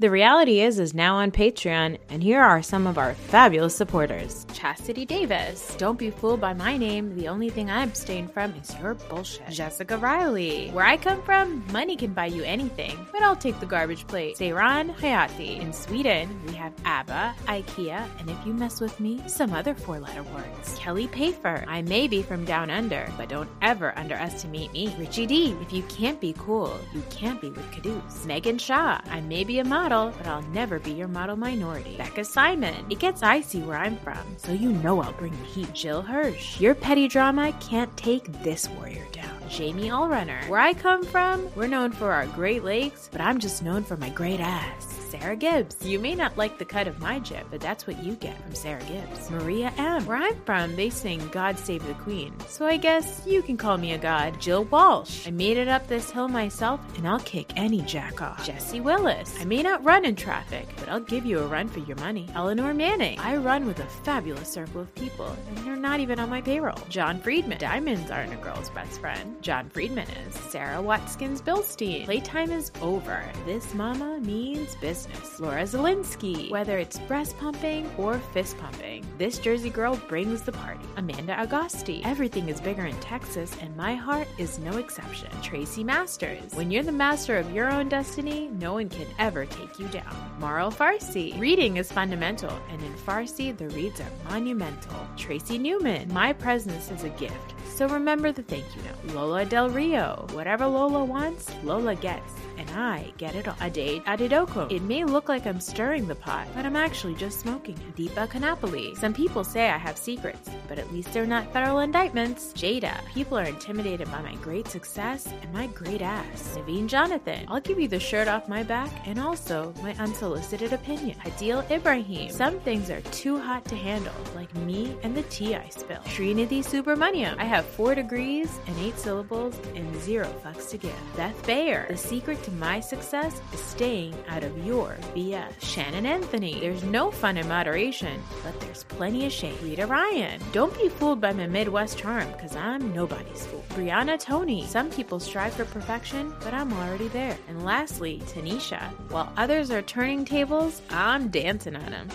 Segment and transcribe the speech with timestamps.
[0.00, 4.44] The reality is is now on Patreon, and here are some of our fabulous supporters.
[4.52, 5.72] Chastity Davis.
[5.78, 7.14] Don't be fooled by my name.
[7.14, 9.48] The only thing I abstain from is your bullshit.
[9.50, 10.70] Jessica Riley.
[10.70, 14.36] Where I come from, money can buy you anything, but I'll take the garbage plate.
[14.36, 15.60] Seiran Hayati.
[15.60, 20.24] In Sweden, we have ABBA, IKEA, and if you mess with me, some other four-letter
[20.24, 20.76] words.
[20.76, 21.64] Kelly Payfer.
[21.68, 24.92] I may be from down under, but don't ever underestimate me.
[24.98, 25.56] Richie D.
[25.62, 28.26] If you can't be cool, you can't be with Caduce.
[28.26, 29.00] Megan Shaw.
[29.08, 31.96] I may be a model model, but I'll never be your model minority.
[31.98, 35.74] Becca Simon, it gets icy where I'm from, so you know I'll bring the heat.
[35.74, 39.38] Jill Hirsch, your petty drama can't take this warrior down.
[39.50, 43.62] Jamie Allrunner, where I come from, we're known for our Great Lakes, but I'm just
[43.62, 45.03] known for my great ass.
[45.04, 45.76] Sarah Gibbs.
[45.84, 48.54] You may not like the cut of my jib, but that's what you get from
[48.54, 49.30] Sarah Gibbs.
[49.30, 50.04] Maria M.
[50.06, 53.76] Where I'm from, they sing God Save the Queen, so I guess you can call
[53.76, 54.40] me a god.
[54.40, 55.26] Jill Walsh.
[55.26, 58.44] I made it up this hill myself, and I'll kick any jack off.
[58.44, 59.36] Jesse Willis.
[59.40, 62.28] I may not run in traffic, but I'll give you a run for your money.
[62.34, 63.18] Eleanor Manning.
[63.18, 66.78] I run with a fabulous circle of people, and they're not even on my payroll.
[66.88, 67.58] John Friedman.
[67.58, 69.36] Diamonds aren't a girl's best friend.
[69.42, 70.34] John Friedman is.
[70.34, 72.04] Sarah Watkins Bilstein.
[72.04, 73.22] Playtime is over.
[73.44, 75.40] This mama means business business.
[75.40, 76.50] Laura Zelinsky.
[76.50, 80.84] Whether it's breast pumping or fist pumping, this Jersey girl brings the party.
[80.96, 82.04] Amanda Agosti.
[82.04, 85.28] Everything is bigger in Texas, and my heart is no exception.
[85.42, 86.54] Tracy Masters.
[86.54, 90.14] When you're the master of your own destiny, no one can ever take you down.
[90.38, 91.38] Marl Farsi.
[91.38, 94.94] Reading is fundamental, and in Farsi, the reads are monumental.
[95.16, 96.12] Tracy Newman.
[96.12, 97.54] My presence is a gift.
[97.74, 99.14] So remember the thank you note.
[99.16, 100.26] Lola Del Rio.
[100.32, 103.56] Whatever Lola wants, Lola gets and I get it all.
[103.60, 104.70] Ade Adidoko.
[104.70, 107.76] It may look like I'm stirring the pot, but I'm actually just smoking.
[107.96, 108.96] Deepa Kanapali.
[108.96, 112.52] Some people say I have secrets, but at least they're not federal indictments.
[112.52, 112.94] Jada.
[113.06, 116.56] People are intimidated by my great success and my great ass.
[116.58, 117.46] Naveen Jonathan.
[117.48, 121.16] I'll give you the shirt off my back and also my unsolicited opinion.
[121.24, 122.30] Adil Ibrahim.
[122.30, 126.00] Some things are too hot to handle, like me and the tea I spill.
[126.00, 127.36] Srinidhi Subramaniam.
[127.38, 131.16] I have four degrees and eight syllables and zero fucks to give.
[131.16, 131.86] Beth Bayer.
[131.88, 135.60] The secret to my success is staying out of your BS.
[135.60, 139.60] Shannon Anthony, there's no fun in moderation, but there's plenty of shade.
[139.62, 143.64] Rita Ryan, don't be fooled by my Midwest charm, because I'm nobody's fool.
[143.70, 147.36] Brianna Tony, some people strive for perfection, but I'm already there.
[147.48, 148.80] And lastly, Tanisha,
[149.10, 152.08] while others are turning tables, I'm dancing on them.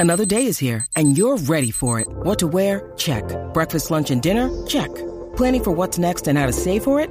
[0.00, 2.06] Another day is here, and you're ready for it.
[2.08, 2.92] What to wear?
[2.96, 3.24] Check.
[3.52, 4.48] Breakfast, lunch, and dinner?
[4.66, 4.94] Check.
[5.36, 7.10] Planning for what's next and how to save for it?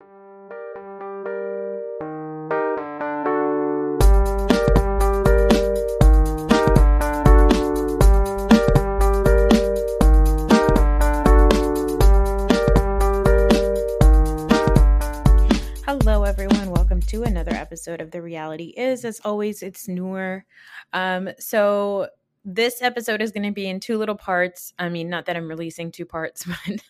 [17.81, 19.03] Episode of The Reality Is.
[19.05, 20.45] As always, it's Noor.
[20.93, 22.09] Um, so
[22.45, 24.71] this episode is going to be in two little parts.
[24.77, 26.83] I mean, not that I'm releasing two parts, but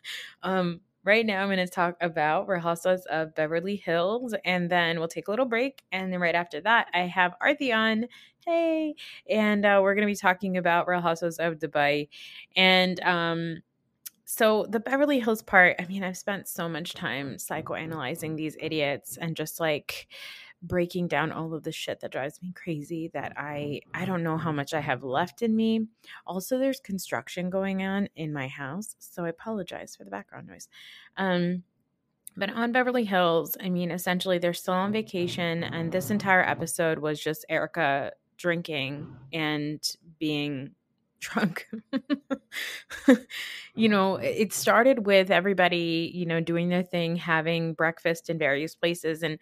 [0.43, 5.07] um, right now I'm going to talk about Housewives of Beverly Hills, and then we'll
[5.07, 5.81] take a little break.
[5.93, 8.07] And then right after that, I have Aarti on.
[8.45, 8.95] Hey,
[9.29, 12.09] and uh, we're going to be talking about Housewives of Dubai,
[12.57, 13.61] and um,
[14.25, 15.77] so the Beverly Hills part.
[15.79, 20.07] I mean, I've spent so much time psychoanalyzing these idiots and just like
[20.61, 24.37] breaking down all of the shit that drives me crazy that I I don't know
[24.37, 25.87] how much I have left in me.
[26.25, 30.67] Also there's construction going on in my house, so I apologize for the background noise.
[31.17, 31.63] Um
[32.37, 36.99] but on Beverly Hills, I mean essentially they're still on vacation and this entire episode
[36.99, 39.79] was just Erika drinking and
[40.19, 40.71] being
[41.19, 41.67] drunk.
[43.75, 48.73] you know, it started with everybody, you know, doing their thing, having breakfast in various
[48.73, 49.37] places and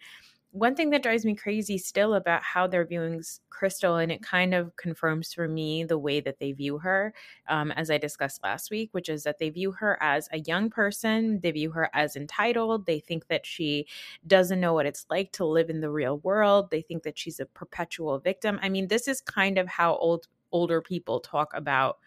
[0.52, 4.54] one thing that drives me crazy still about how they're viewing Crystal, and it kind
[4.54, 7.14] of confirms for me the way that they view her,
[7.48, 10.70] um, as I discussed last week, which is that they view her as a young
[10.70, 11.40] person.
[11.40, 12.86] They view her as entitled.
[12.86, 13.86] They think that she
[14.26, 16.70] doesn't know what it's like to live in the real world.
[16.70, 18.58] They think that she's a perpetual victim.
[18.62, 21.98] I mean, this is kind of how old older people talk about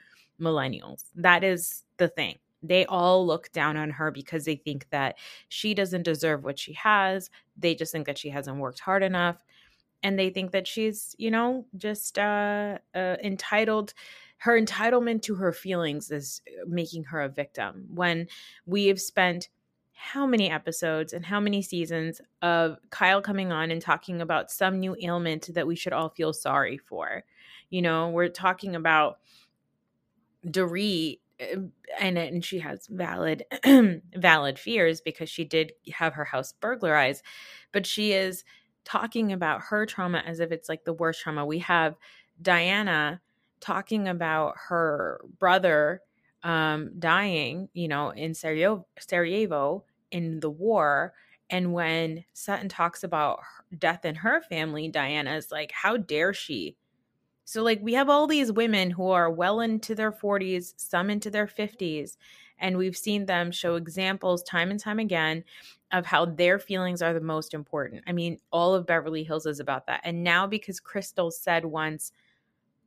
[0.41, 1.05] millennials.
[1.15, 5.17] That is the thing they all look down on her because they think that
[5.49, 7.29] she doesn't deserve what she has.
[7.57, 9.37] They just think that she hasn't worked hard enough.
[10.01, 13.93] And they think that she's, you know, just uh, uh, entitled.
[14.43, 18.27] her entitlement to her feelings is uh, making her a victim when
[18.65, 19.47] we have spent
[19.93, 24.79] how many episodes and how many seasons of Kyle coming on and talking about some
[24.79, 27.23] new ailment that we should all feel sorry for.
[27.69, 29.19] You know, we're talking about
[30.45, 33.43] uh, and and she has valid
[34.15, 37.23] valid fears because she did have her house burglarized,
[37.71, 38.43] but she is
[38.85, 41.45] talking about her trauma as if it's like the worst trauma.
[41.45, 41.95] We have
[42.41, 43.21] Diana
[43.59, 46.01] talking about her brother
[46.43, 51.13] um, dying, you know, in Sarajevo, Sarajevo in the war.
[51.49, 53.39] And when Sutton talks about
[53.77, 56.75] death in her family, Diana is like, how dare she?
[57.45, 61.29] So, like, we have all these women who are well into their 40s, some into
[61.29, 62.17] their 50s,
[62.59, 65.43] and we've seen them show examples time and time again
[65.91, 68.03] of how their feelings are the most important.
[68.07, 70.01] I mean, all of Beverly Hills is about that.
[70.03, 72.11] And now, because Crystal said once,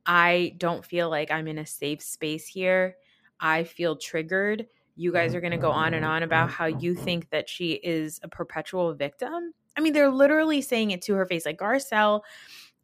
[0.05, 2.95] I don't feel like I'm in a safe space here.
[3.39, 4.65] I feel triggered.
[4.95, 7.73] You guys are going to go on and on about how you think that she
[7.73, 9.53] is a perpetual victim.
[9.77, 11.45] I mean, they're literally saying it to her face.
[11.45, 12.21] Like Garcelle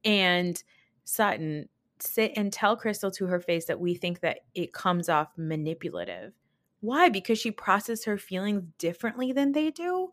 [0.06, 0.62] and
[1.04, 1.70] Sutton
[2.00, 6.34] sit and tell Crystal to her face that we think that it comes off manipulative.
[6.82, 7.10] Why?
[7.10, 10.10] Because she processes her feelings differently than they do?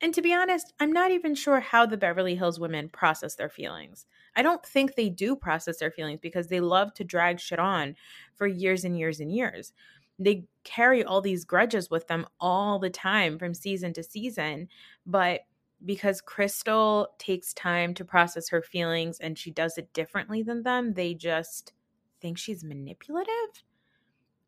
[0.00, 3.48] And to be honest, I'm not even sure how the Beverly Hills women process their
[3.48, 4.06] feelings.
[4.34, 7.96] I don't think they do process their feelings because they love to drag shit on
[8.34, 9.72] for years and years and years.
[10.18, 14.68] They carry all these grudges with them all the time from season to season.
[15.06, 15.40] But
[15.84, 20.94] because Crystal takes time to process her feelings and she does it differently than them,
[20.94, 21.72] they just
[22.20, 23.62] think she's manipulative.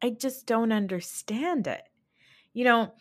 [0.03, 1.83] I just don't understand it.
[2.55, 2.93] You know,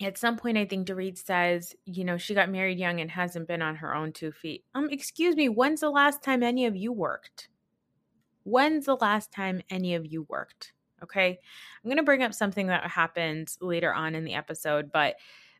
[0.00, 3.48] at some point, I think Dorit says, you know, she got married young and hasn't
[3.48, 4.64] been on her own two feet.
[4.74, 7.48] Um, excuse me, when's the last time any of you worked?
[8.44, 10.72] When's the last time any of you worked?
[11.02, 11.30] Okay.
[11.30, 15.16] I'm going to bring up something that happens later on in the episode, but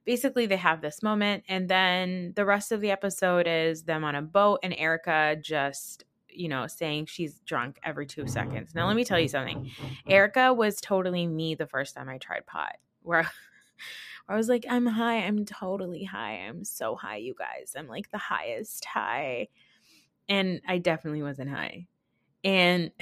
[0.08, 4.14] basically they have this moment, and then the rest of the episode is them on
[4.14, 8.74] a boat and Erika just you know, saying she's drunk every two seconds.
[8.74, 9.70] Now, let me tell you something.
[10.06, 13.28] Erika was totally me the first time I tried pot, where
[14.28, 15.18] I was like, I'm high.
[15.18, 16.46] I'm totally high.
[16.46, 17.74] I'm so high, you guys.
[17.76, 19.48] I'm like the highest high.
[20.28, 21.86] And I definitely wasn't high.
[22.44, 22.92] And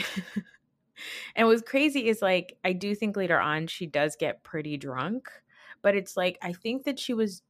[1.36, 5.28] and what's crazy is like I do think later on she does get pretty drunk,
[5.82, 7.42] but it's like I think that she was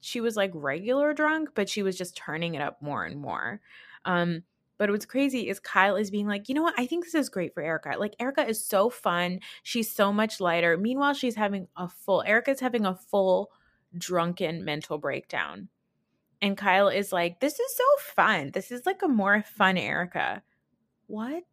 [0.00, 3.60] she was like regular drunk, but she was just turning it up more and more.
[4.04, 4.42] Um
[4.82, 6.74] but what's crazy is Kyle is being like, you know what?
[6.76, 7.94] I think this is great for Erika.
[7.96, 9.38] Like, Erika is so fun.
[9.62, 10.76] She's so much lighter.
[10.76, 13.52] Meanwhile, she's having a full, Erika's having a full
[13.96, 15.68] drunken mental breakdown.
[16.40, 18.50] And Kyle is like, this is so fun.
[18.52, 20.42] This is like a more fun Erika.
[21.06, 21.44] What?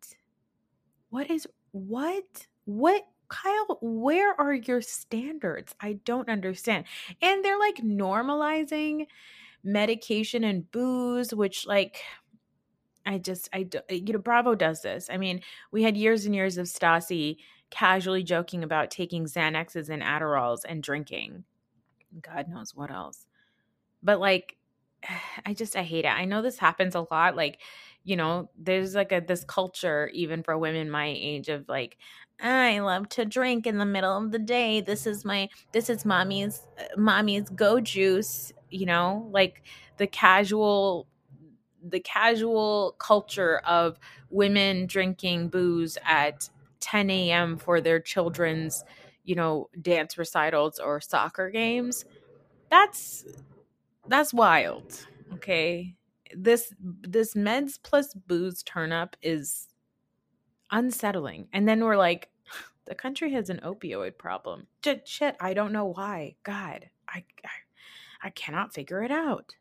[1.12, 2.48] What is, what?
[2.66, 3.06] What?
[3.30, 5.76] Kyle, where are your standards?
[5.80, 6.86] I don't understand.
[7.22, 9.08] And they're like normalizing
[9.64, 12.02] medication and booze, which, like,
[13.06, 15.10] I just, I, eh, you know, Bravo does this.
[15.12, 15.42] I mean,
[15.72, 17.38] we had years and years of Stassi
[17.70, 21.44] casually joking about taking Xanaxes and Adderalls and drinking.
[22.22, 23.26] God knows what else.
[24.04, 24.58] But like,
[25.46, 26.10] I just, I hate it.
[26.10, 27.36] I know this happens a lot.
[27.36, 27.60] Like,
[28.10, 31.98] you know, there's like a, this culture, even for women my age, of like,
[32.42, 34.82] I love to drink in the middle of the day.
[34.82, 39.64] This is my, this is mommy's, uh, mommy's go juice, you know, like
[39.98, 41.08] the casual
[41.84, 47.58] the casual culture of women drinking booze at 10 a.m.
[47.58, 48.84] for their children's,
[49.24, 52.06] you know, dance recitals or soccer games.
[52.72, 53.26] That's
[54.08, 55.08] that's wild.
[55.36, 55.96] Okay.
[56.36, 59.68] This this meds plus booze turn up is
[60.72, 61.48] unsettling.
[61.54, 62.30] And then we're like,
[62.86, 64.68] the country has an opioid problem.
[65.06, 66.36] Shit, I don't know why.
[66.44, 69.56] God, I, I, I cannot figure it out.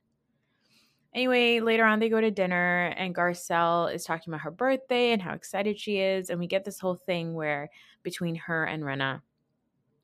[1.14, 5.22] Anyway, later on, they go to dinner, and Garcelle is talking about her birthday and
[5.22, 6.28] how excited she is.
[6.28, 7.70] And we get this whole thing where
[8.02, 9.22] between her and Rinna,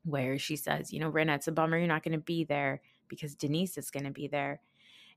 [0.03, 2.81] where she says, You know, Rinna, it's a bummer you're not going to be there
[3.07, 4.59] because Denise is going to be there.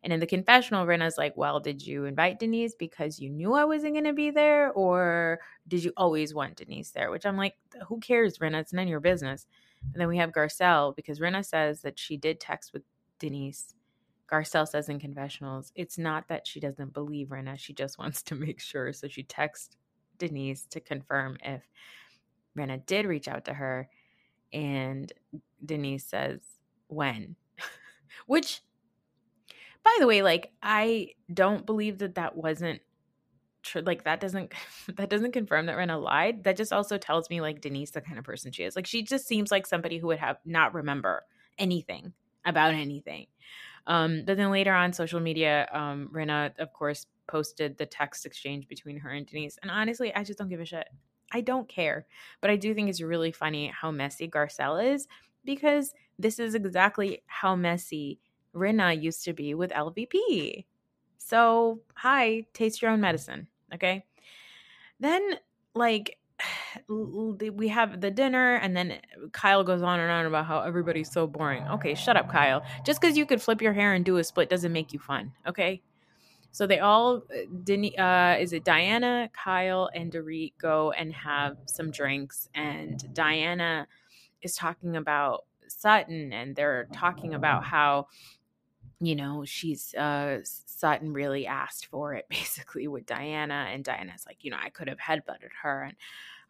[0.04, 3.64] And in the confessional, Rinna's like, Well, did you invite Denise because you knew I
[3.64, 4.70] wasn't going to be there?
[4.72, 7.10] Or did you always want Denise there?
[7.10, 7.54] Which I'm like,
[7.88, 8.60] Who cares, Rinna?
[8.60, 9.46] It's none of your business.
[9.92, 12.82] And then we have Garcelle because Rinna says that she did text with
[13.18, 13.74] Denise
[14.28, 18.34] Garcelle says in confessionals, it's not that she doesn't believe Rinna, she just wants to
[18.34, 18.92] make sure.
[18.92, 19.76] So she texts
[20.18, 21.62] Denise to confirm if
[22.56, 23.88] Rinna did reach out to her.
[24.52, 25.12] And
[25.64, 26.40] Denise says,
[26.88, 27.36] when?
[28.26, 28.62] Which,
[29.84, 32.80] by the way, like, I don't believe that that wasn't
[33.62, 34.52] tr- like that doesn't
[34.96, 36.44] that doesn't confirm that Rinna lied.
[36.44, 38.76] That just also tells me like Denise the kind of person she is.
[38.76, 41.24] Like she just seems like somebody who would have not remember
[41.58, 42.12] anything
[42.44, 43.26] about anything.
[43.86, 48.68] Um, but then later on social media, um, Rinna, of course, posted the text exchange
[48.68, 49.58] between her and Denise.
[49.62, 50.88] And honestly, I just don't give a shit.
[51.32, 52.06] I don't care.
[52.40, 55.06] But I do think it's really funny how messy Garcelle is
[55.44, 58.18] because this is exactly how messy
[58.58, 60.64] Rinna used to be with LVP.
[61.18, 63.48] So, hi, taste your own medicine.
[63.74, 64.04] Okay.
[65.00, 65.22] Then,
[65.74, 66.18] like,
[66.88, 68.98] we have the dinner, and then
[69.32, 71.66] Kyle goes on and on about how everybody's so boring.
[71.68, 72.62] Okay, shut up, Kyle.
[72.84, 75.32] Just because you could flip your hair and do a split doesn't make you fun.
[75.46, 75.82] Okay.
[76.50, 81.90] So they all, uh, uh, is it Diana, Kyle, and Dorit go and have some
[81.90, 83.86] drinks, and Diana
[84.42, 88.06] is talking about Sutton, and they're talking about how
[89.00, 94.38] you know, she's uh Sutton really asked for it basically with Diana and Diana's like,
[94.44, 95.96] you know, I could have headbutted her and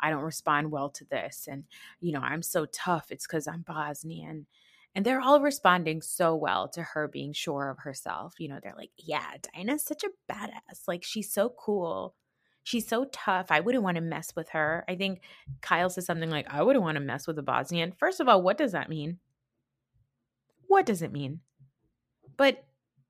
[0.01, 1.65] I don't respond well to this and
[2.01, 3.11] you know, I'm so tough.
[3.11, 4.47] It's cuz I'm Bosnian.
[4.95, 8.35] And they're all responding so well to her being sure of herself.
[8.41, 10.89] You know, they're like, "Yeah, Diana's such a badass.
[10.89, 12.15] Like she's so cool.
[12.65, 13.51] She's so tough.
[13.51, 15.21] I wouldn't want to mess with her." I think
[15.61, 18.43] Kyle says something like, "I wouldn't want to mess with a Bosnian." First of all,
[18.43, 19.21] what does that mean?
[20.69, 21.41] What does it mean?
[22.39, 22.65] But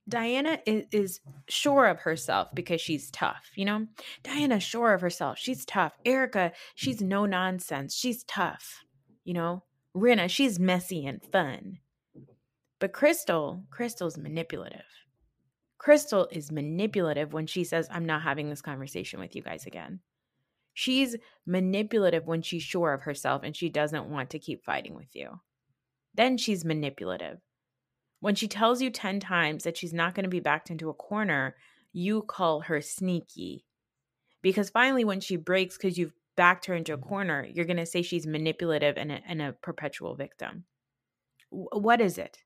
[0.09, 3.87] Diana is, is, sure of herself because she's tough, you know?
[4.25, 5.39] Diana's sure of herself.
[5.39, 5.93] She's tough.
[6.05, 7.95] Erika, she's no nonsense.
[7.95, 8.85] She's tough,
[9.25, 9.63] you know?
[9.95, 11.79] Rinna, she's messy and fun.
[12.81, 14.85] But Crystal, Crystal's manipulative.
[15.77, 20.01] Crystal is manipulative when she says, I'm not having this conversation with you guys again.
[20.75, 25.15] She's manipulative when she's sure of herself and she doesn't want to keep fighting with
[25.15, 25.41] you.
[26.15, 27.39] Then she's manipulative.
[28.21, 30.95] When she tells you 10 times that she's not going to be backed into a
[30.95, 31.55] corner,
[31.93, 33.65] you call her sneaky.
[34.43, 37.09] Because finally, when she breaks because you've backed her into a mm-hmm.
[37.09, 40.65] corner, you're going to say she's manipulative and a, and a perpetual victim.
[41.51, 42.39] W- what is it?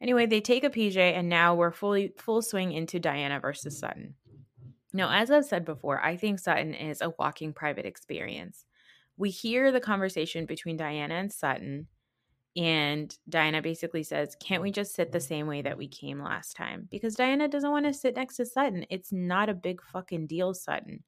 [0.00, 4.14] Anyway, they take a PJ, and now we're fully full swing into Diana versus Sutton.
[4.94, 8.64] Now, as I've said before, I think Sutton is a walking private experience.
[9.18, 11.88] We hear the conversation between Diana and Sutton,
[12.56, 16.56] and Diana basically says, Can't we just sit the same way that we came last
[16.56, 16.88] time?
[16.90, 18.84] Because Diana doesn't want to sit next to Sutton.
[18.90, 21.04] It's not a big fucking deal, Sutton.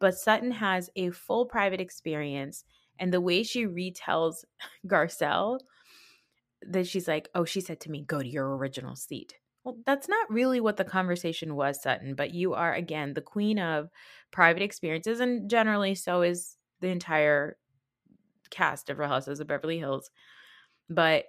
[0.00, 2.64] But Sutton has a full private experience.
[2.98, 4.44] And the way she retells
[4.86, 5.60] Garcelle,
[6.62, 9.34] that she's like, Oh, she said to me, Go to your original seat.
[9.62, 13.58] Well, that's not really what the conversation was, Sutton, but you are, again, the queen
[13.58, 13.90] of
[14.30, 15.20] private experiences.
[15.20, 17.58] And generally, so is the entire
[18.48, 20.10] cast of Real Houses of Beverly Hills
[20.90, 21.24] but,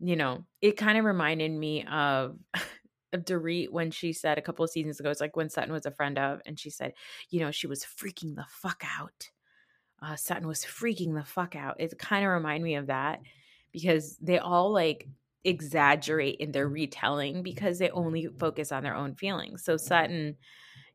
[0.00, 2.36] you know, it kind of reminded me of
[3.12, 5.86] of Dorit when she said a couple of seasons ago, it's like when Sutton was
[5.86, 6.94] a friend of, and she said,
[7.30, 9.30] you know, she was freaking the fuck out.
[10.00, 11.76] Uh, Sutton was freaking the fuck out.
[11.78, 13.20] It kind of reminded me of that
[13.70, 15.06] because they all like
[15.44, 19.62] exaggerate in their retelling because they only focus on their own feelings.
[19.64, 20.36] So Sutton,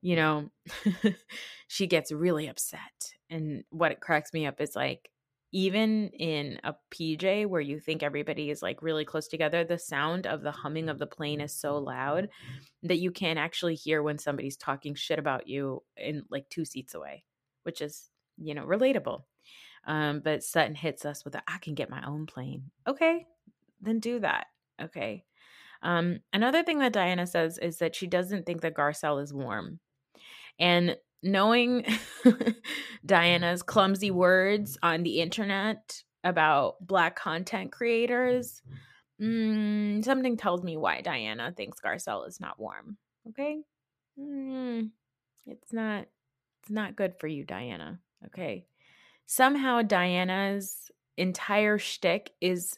[0.02, 0.50] you know,
[1.68, 3.14] she gets really upset.
[3.30, 5.10] And what cracks me up is like
[5.52, 10.28] even in a PJ where you think everybody is like really close together, the sound
[10.28, 12.30] of the humming of the plane is so loud
[12.84, 16.94] that you can't actually hear when somebody's talking shit about you in like two seats
[16.94, 17.24] away,
[17.64, 19.24] which is, you know, relatable.
[19.86, 22.72] Um, but Sutton hits us with a, I can get my own plane.
[22.86, 23.26] Okay,
[23.82, 24.48] then do that.
[24.82, 25.24] Okay.
[25.82, 29.80] Um, another thing that Diana says is that she doesn't think that Garcelle is warm.
[30.60, 31.86] And knowing
[33.06, 38.62] Diana's clumsy words on the internet about black content creators,
[39.22, 42.98] mm, something tells me why Diana thinks Garcelle is not warm.
[43.30, 43.62] Okay,
[44.20, 44.90] mm,
[45.46, 46.06] it's not.
[46.62, 48.00] It's not good for you, Diana.
[48.26, 48.66] Okay,
[49.26, 52.78] somehow Diana's entire shtick is.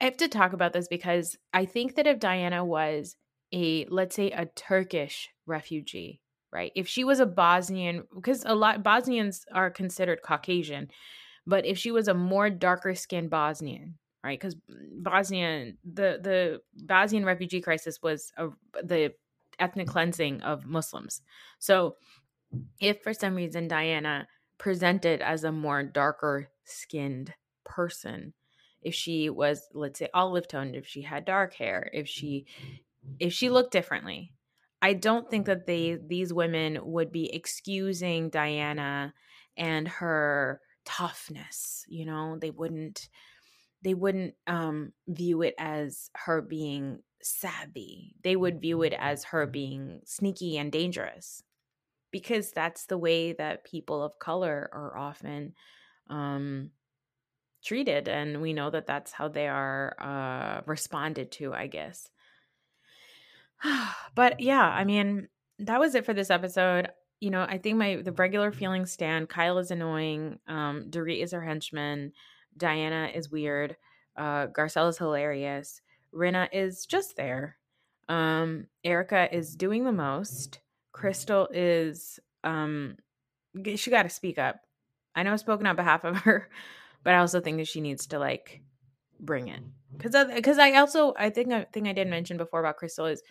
[0.00, 3.16] I have to talk about this because I think that if Diana was
[3.52, 6.20] a, let's say, a Turkish refugee
[6.52, 6.72] right?
[6.74, 10.88] If she was a Bosnian, because a lot Bosnians are considered Caucasian,
[11.46, 14.38] but if she was a more darker skinned Bosnian, right?
[14.38, 14.56] Because
[15.00, 18.48] Bosnian, the the Bosnian refugee crisis was a,
[18.82, 19.12] the
[19.58, 21.22] ethnic cleansing of Muslims.
[21.58, 21.96] So,
[22.80, 24.26] if for some reason Diana
[24.58, 27.32] presented as a more darker skinned
[27.64, 28.32] person,
[28.82, 32.46] if she was, let's say, olive toned, if she had dark hair, if she
[33.20, 34.32] if she looked differently,
[34.86, 39.14] I don't think that they these women would be excusing Diana
[39.56, 43.08] and her toughness, you know, they wouldn't
[43.82, 48.16] they wouldn't um view it as her being savvy.
[48.24, 51.42] They would view it as her being sneaky and dangerous.
[52.12, 55.54] because that's the way that people of color are often
[56.10, 56.70] um,
[57.64, 58.08] treated.
[58.08, 62.08] And we know that that's how they are uh, responded to, I guess.
[64.14, 66.88] but yeah, I mean, that was it for this episode.
[67.20, 69.28] You know, I think my the regular feelings stand.
[69.28, 70.38] Kyle is annoying.
[70.46, 72.12] Um, Dorit is her henchman.
[72.56, 73.76] Diana is weird.
[74.16, 75.80] Uh, Garcelle is hilarious.
[76.14, 77.56] Rinna is just there.
[78.08, 80.60] Um, Erika is doing the most.
[80.92, 82.96] Crystal is um
[83.74, 84.60] she got to speak up.
[85.14, 86.48] I know I've spoken on behalf of her,
[87.02, 88.62] but I also think that she needs to like
[89.18, 89.60] bring it
[89.96, 93.22] because because I also I think a thing I did mention before about Crystal is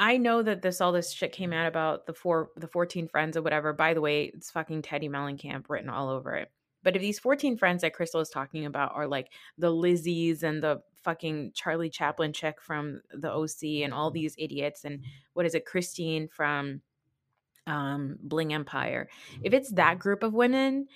[0.00, 3.36] I know that this all this shit came out about the four the 14 friends
[3.36, 3.74] or whatever.
[3.74, 6.50] By the way, it's fucking Teddi Mellencamp written all over it.
[6.82, 9.28] But if these 14 friends that Crystal is talking about are like
[9.58, 14.84] the Lizzies and the fucking Charlie Chaplin chick from the OC and all these idiots
[14.84, 15.04] and
[15.34, 16.80] what is it, Christine from
[17.66, 19.06] um Bling Empire.
[19.42, 20.86] If it's that group of women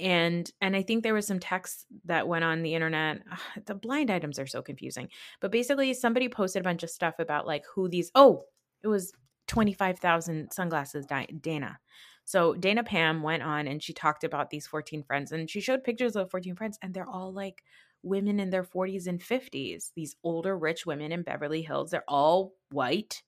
[0.00, 3.20] and and I think there was some text that went on the internet.
[3.30, 5.08] Ugh, the blind items are so confusing.
[5.40, 8.44] But basically somebody posted a bunch of stuff about like who these oh,
[8.84, 9.12] it was
[9.48, 11.06] 25,000 sunglasses
[11.40, 11.78] Dana.
[12.24, 15.84] So Dana Pam went on and she talked about these 14 friends and she showed
[15.84, 17.62] pictures of 14 friends and they're all like
[18.02, 19.90] women in their 40s and 50s.
[19.94, 21.90] These older rich women in Beverly Hills.
[21.90, 23.22] They're all white.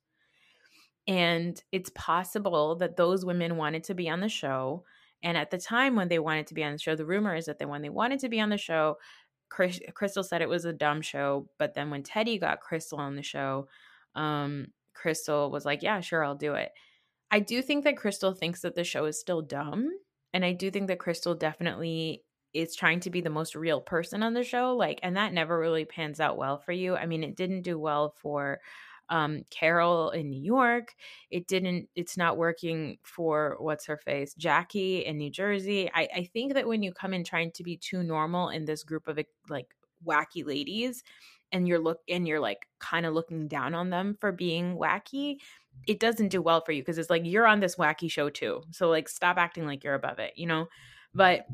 [1.06, 4.84] And it's possible that those women wanted to be on the show.
[5.22, 7.46] And at the time when they wanted to be on the show, the rumor is
[7.46, 8.96] that they, when they wanted to be on the show,
[9.48, 11.48] Crystal said it was a dumb show.
[11.58, 13.68] But then when Teddi got Crystal on the show,
[14.14, 16.72] um, Crystal was like, yeah, sure, I'll do it.
[17.30, 19.90] I do think that Crystal thinks that the show is still dumb.
[20.32, 22.22] And I do think that Crystal definitely
[22.54, 24.74] is trying to be the most real person on the show.
[24.74, 26.96] Like, and that never really pans out well for you.
[26.96, 28.60] I mean, it didn't do well for
[29.08, 30.94] um Carole in New York.
[31.30, 35.90] It didn't, it's not working for what's her face, Jackie in New Jersey.
[35.94, 38.82] I, I think that when you come in trying to be too normal in this
[38.82, 39.68] group of like
[40.04, 41.04] wacky ladies,
[41.52, 45.37] and you're look and you're like kind of looking down on them for being wacky
[45.87, 48.62] it doesn't do well for you because it's like you're on this wacky show too
[48.70, 50.66] so like stop acting like you're above it you know?
[51.14, 51.46] But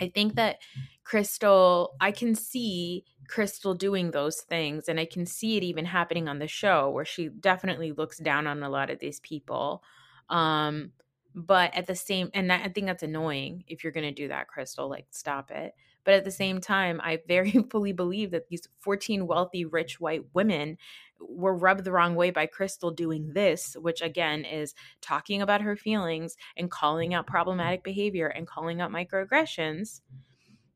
[0.00, 0.58] i think that
[1.04, 6.28] crystal i can see crystal doing those things and i can see it even happening
[6.28, 9.82] on the show where she definitely looks down on a lot of these people
[10.28, 10.92] um
[11.34, 14.48] but at the same and i think that's annoying if you're going to do that
[14.48, 18.66] crystal like stop it but at the same time, I very fully believe that these
[18.80, 20.78] 14 wealthy, rich white women
[21.20, 25.76] were rubbed the wrong way by Crystal doing this, which again is talking about her
[25.76, 30.00] feelings and calling out problematic behavior and calling out microaggressions.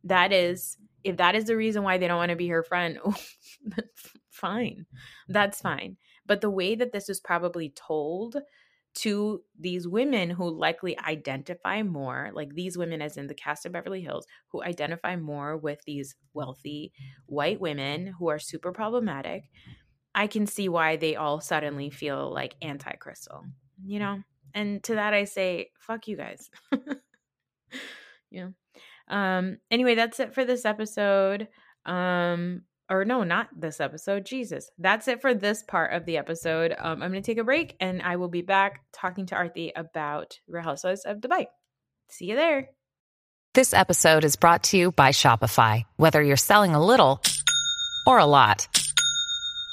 [0.04, 2.98] That is, if that is the reason why they don't want to be her friend,
[4.30, 4.84] fine.
[5.28, 5.96] That's fine.
[6.26, 8.36] But the way that this is probably told
[8.94, 13.72] to these women who likely identify more, like these women, as in the cast of
[13.72, 16.92] Beverly Hills, who identify more with these wealthy
[17.26, 19.50] white women who are super problematic,
[20.14, 23.44] I can see why they all suddenly feel like anti Crystal,
[23.84, 24.22] you know?
[24.54, 26.48] And to that, I say, fuck you guys.
[28.30, 28.52] you know?
[29.08, 31.48] Um, anyway, that's it for this episode.
[31.84, 34.26] Um, or no, not this episode.
[34.26, 34.70] Jesus.
[34.78, 36.74] That's it for this part of the episode.
[36.78, 39.72] Um, I'm going to take a break and I will be back talking to Aarti
[39.74, 41.46] about Real Housewives of Dubai.
[42.10, 42.70] See you there.
[43.54, 45.84] This episode is brought to you by Shopify.
[45.96, 47.22] Whether you're selling a little
[48.06, 48.68] or a lot,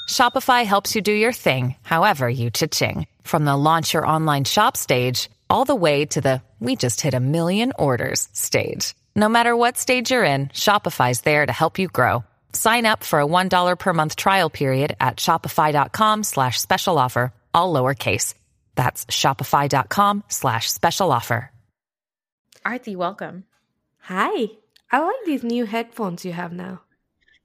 [0.08, 3.06] Shopify helps you do your thing, however you cha-ching.
[3.22, 7.12] From the launch your online shop stage all the way to the we just hit
[7.12, 8.94] a million orders stage.
[9.16, 12.24] No matter what stage you're in, Shopify's there to help you grow.
[12.54, 17.72] Sign up for a $1 per month trial period at shopify.com slash special offer, all
[17.74, 18.34] lowercase.
[18.74, 21.50] That's shopify.com slash special offer.
[22.64, 23.44] Aarti, welcome.
[24.02, 24.46] Hi.
[24.90, 26.82] I like these new headphones you have now.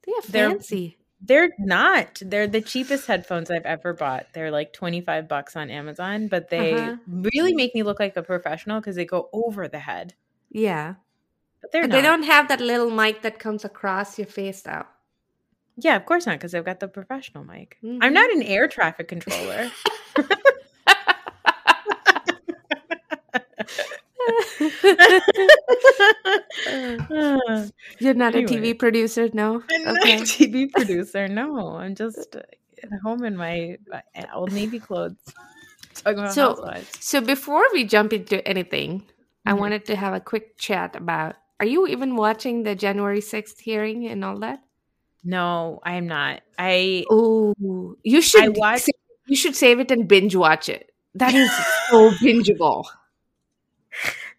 [0.05, 0.97] They are They're- fancy.
[1.19, 2.19] They're not.
[2.23, 4.27] They're the cheapest headphones I've ever bought.
[4.33, 6.97] They're like 25 bucks on Amazon, but they Uh-huh.
[7.07, 10.13] really make me look like a professional because they go over the head.
[10.51, 10.95] yeah.
[11.59, 11.95] But they're But not.
[11.95, 14.85] they don't have that little mic that comes across your face though.
[15.77, 17.77] Yeah, of course not, because I've got the professional mic.
[17.83, 17.99] Mhm.
[18.01, 19.69] I'm not an air traffic controller.
[27.99, 29.63] You're not a TV producer, no?
[29.71, 31.27] I'm not a TV producer.
[31.27, 32.41] No, I'm just uh,
[32.83, 34.01] at home in my uh,
[34.33, 35.17] old Navy clothes.
[35.95, 36.91] Talking about So- housewives.
[36.99, 39.03] So before we jump into anything,
[39.45, 39.59] I Mhm.
[39.59, 44.05] wanted to have a quick chat about are you even watching the January 6th hearing
[44.05, 44.59] and all that?
[45.27, 46.41] No, I'm not.
[46.57, 47.53] I Oh,
[48.03, 48.91] you should watched- sa-
[49.27, 50.91] you should save it and binge watch it.
[51.15, 51.51] That is
[51.89, 52.85] so bingeable.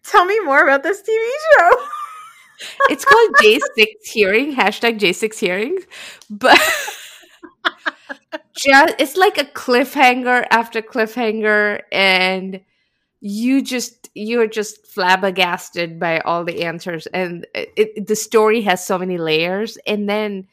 [0.03, 1.85] Tell me more about this TV show.
[2.89, 5.83] It's called J6 Hearing, hashtag J6 Hearings.
[6.29, 6.59] But
[8.55, 12.61] just it's like a cliffhanger after cliffhanger, and
[13.21, 17.07] you just you're just flabbergasted by all the answers.
[17.07, 19.77] And it, it, the story has so many layers.
[19.85, 20.47] And then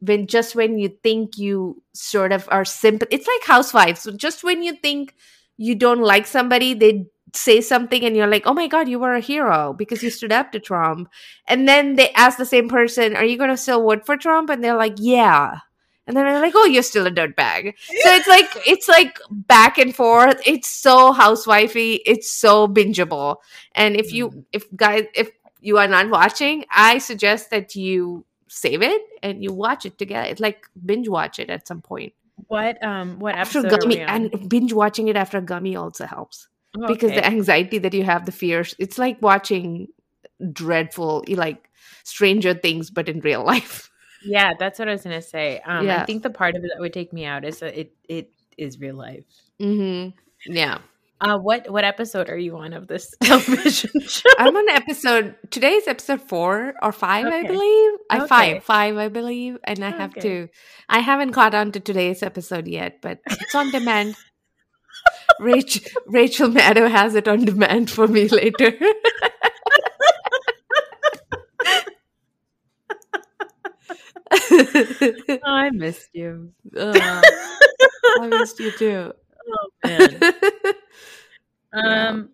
[0.00, 4.02] when just when you think you sort of are simple, it's like housewives.
[4.02, 5.14] So just when you think
[5.56, 9.14] you don't like somebody, they say something and you're like, oh my God, you were
[9.14, 11.08] a hero because you stood up to Trump.
[11.46, 14.50] And then they ask the same person, are you going to still vote for Trump?
[14.50, 15.58] And they're like, yeah.
[16.06, 17.74] And then they're like, oh, you're still a dirtbag.
[17.76, 20.40] So it's like, it's like back and forth.
[20.46, 22.00] It's so housewifey.
[22.06, 23.36] It's so bingeable.
[23.72, 24.44] And if you, mm.
[24.52, 25.30] if guys, if
[25.60, 30.28] you are not watching, I suggest that you save it and you watch it together.
[30.28, 32.12] It's like binge watch it at some point.
[32.46, 36.48] What um what After gummy and binge watching it after gummy also helps
[36.86, 39.88] because the anxiety that you have, the fears, it's like watching
[40.52, 41.68] dreadful, like
[42.04, 43.90] Stranger Things, but in real life.
[44.24, 45.60] Yeah, that's what I was gonna say.
[45.64, 47.92] Um, I think the part of it that would take me out is that it
[48.08, 49.24] it is real life.
[49.60, 50.52] Mm-hmm.
[50.52, 50.78] Yeah.
[51.20, 54.28] Uh, what what episode are you on of this television show?
[54.38, 57.48] I'm on episode today's episode four or five, I Okay.
[57.48, 57.92] believe.
[58.10, 58.26] I Okay.
[58.28, 60.20] five, five, I believe, and I have Okay.
[60.20, 60.48] to.
[60.88, 64.14] I haven't caught on to today's episode yet, but it's on demand.
[65.40, 68.72] Rachel Rachel Maddow has it on demand for me later.
[74.30, 76.52] Oh, I missed you.
[76.76, 79.12] I missed you too.
[79.50, 80.72] Oh.
[81.72, 82.30] Um.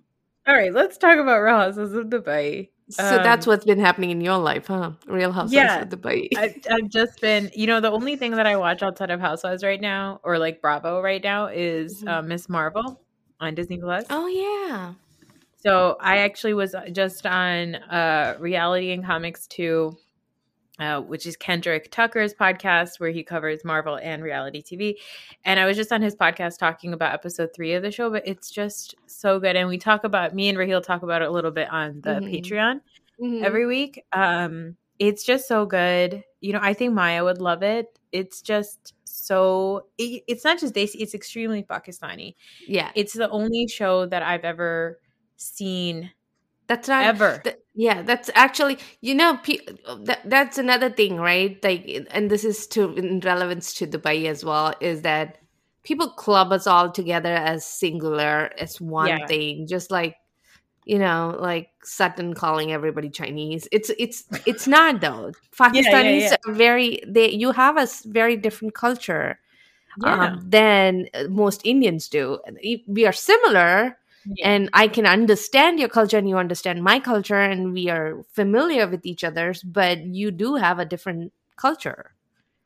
[0.47, 2.69] All right, let's talk about Real Houses of Dubai.
[2.91, 4.93] so that's Um, what's been happening in your life, huh?
[5.07, 5.83] Real Housewives Yeah.
[5.83, 6.29] of Dubai.
[6.37, 9.65] I, I've just been, you know, the only thing that I watch outside of Housewives
[9.65, 12.09] right now, or like Bravo right now, is Mhm.
[12.09, 12.49] uh, Ms.
[12.49, 13.01] Marvel
[13.41, 14.05] on Disney Plus.
[14.11, 14.93] oh yeah.
[15.57, 19.97] So I actually was just on uh, Reality and Comics 2,
[20.79, 24.97] uh, which is Kendrick Tucker's podcast where he covers Marvel and reality TV.
[25.45, 28.27] And I was just on his podcast talking about episode three of the show, but
[28.27, 29.55] it's just so good.
[29.57, 32.11] And we talk about, me and Raheel talk about it a little bit on the
[32.21, 32.31] Mhm.
[32.43, 32.81] Patreon
[33.23, 33.43] Mhm.
[33.45, 34.03] every week.
[34.13, 36.25] Um, it's just so good.
[36.41, 37.99] You know, I think Maya would love it.
[38.13, 42.35] It's just so, it, it's not just Desi, it's extremely Pakistani.
[42.67, 42.91] yeah.
[42.97, 44.99] It's the only show that I've ever
[45.37, 46.11] seen
[46.67, 47.41] That's not ever.
[47.45, 49.67] Th- yeah, that's actually you know pe-
[50.05, 51.59] that, that's another thing, right?
[51.63, 54.75] Like, and this is to in relevance to Dubai as well.
[54.81, 55.39] Is that
[55.83, 59.27] people club us all together as singular as one Yeah.
[59.27, 60.17] thing, just like
[60.87, 63.67] you know, like Sutton calling everybody Chinese.
[63.73, 65.33] It's it's it's not though.
[65.59, 66.37] Pakistanis yeah.
[66.47, 69.39] are very they you have a very different culture
[69.97, 70.27] Yeah.
[70.29, 72.39] um, than uh, most Indians do.
[72.87, 74.45] We are similar, Yeah.
[74.45, 78.87] and I can understand your culture and you understand my culture, and we are familiar
[78.89, 82.15] with each other's, but you do have a different culture.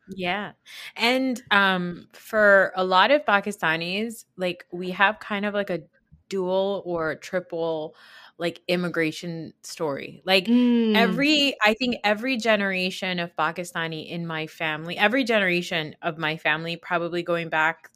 [0.06, 0.52] Yeah.
[0.96, 5.82] And um for a lot of Pakistanis, like we have kind of like a
[6.28, 7.94] dual or triple
[8.38, 10.22] like immigration story.
[10.24, 10.88] Like Mm.
[10.94, 16.76] every I think every generation of Pakistani in my family, every generation of my family
[16.76, 17.90] probably going back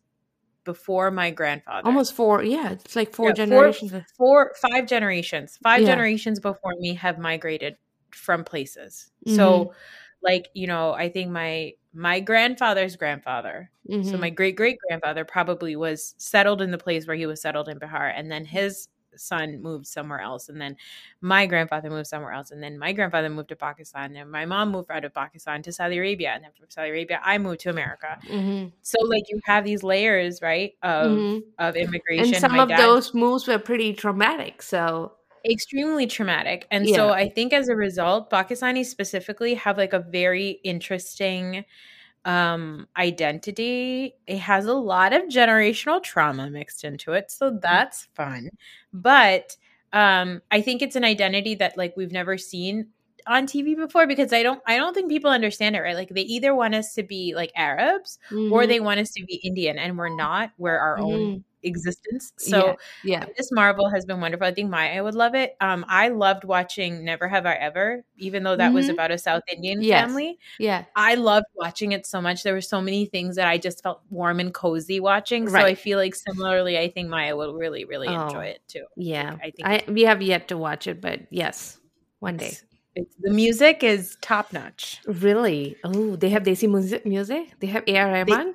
[0.64, 1.87] before my grandfather.
[1.87, 3.92] almost four, yeah, it's like four Yeah, generations.
[4.16, 5.87] four five generations five Yeah.
[5.87, 7.77] generations before me have migrated
[8.11, 9.37] from places Mm-hmm.
[9.37, 9.72] so
[10.22, 13.70] like you know i think my my grandfather's grandfather
[14.03, 14.20] so Mhm.
[14.20, 17.79] my great great grandfather probably was settled in the place where he was settled in
[17.79, 20.77] bihar and then his son moved somewhere else and then
[21.20, 24.70] my grandfather moved somewhere else and then my grandfather moved to pakistan and my mom
[24.70, 27.70] moved out of pakistan to saudi arabia and then from saudi arabia i moved to
[27.70, 28.72] america Mhm.
[28.83, 31.42] so like you have these layers right of Mhm.
[31.59, 34.62] of immigration and some My of dad- those moves were pretty traumatic.
[34.62, 35.12] So
[35.44, 40.61] extremely traumatic and so i think as a result pakistanis specifically have like a very
[40.62, 41.64] interesting
[42.25, 48.49] um identity it has a lot of generational trauma mixed into it so that's fun.
[48.93, 49.57] But
[49.93, 52.87] um i think it's an identity that like we've never seen
[53.27, 56.23] on tv before because i don't i don't think people understand it right like they
[56.23, 58.69] either want us to be like arabs or Mhm.
[58.69, 61.45] they want us to be indian and we're not we're our own Mhm.
[61.65, 63.21] existence so Yeah.
[63.21, 63.25] yeah.
[63.37, 64.45] this Marvel has been wonderful.
[64.49, 65.55] I think Maya would love it.
[65.61, 68.95] Um, I loved watching Never Have I Ever, even though that was Mhm.
[68.95, 70.05] about a South Indian Yes.
[70.05, 70.41] family.
[70.59, 70.87] Yeah.
[70.97, 72.43] I loved watching it so much.
[72.43, 75.49] There were so many things that I just felt warm and cozy watching.
[75.49, 78.25] So I feel like similarly, I think Maya will really, really Oh.
[78.27, 78.87] enjoy it too.
[78.97, 79.37] Yeah.
[79.41, 81.79] I think I, we have yet to watch it, but yes,
[82.19, 82.57] one day.
[82.95, 85.01] It's, the music is top notch.
[85.07, 85.77] Really?
[85.85, 87.07] Oh, they have Desi music.
[87.07, 87.55] Music.
[87.61, 88.07] They have A.R.
[88.13, 88.55] Rahman.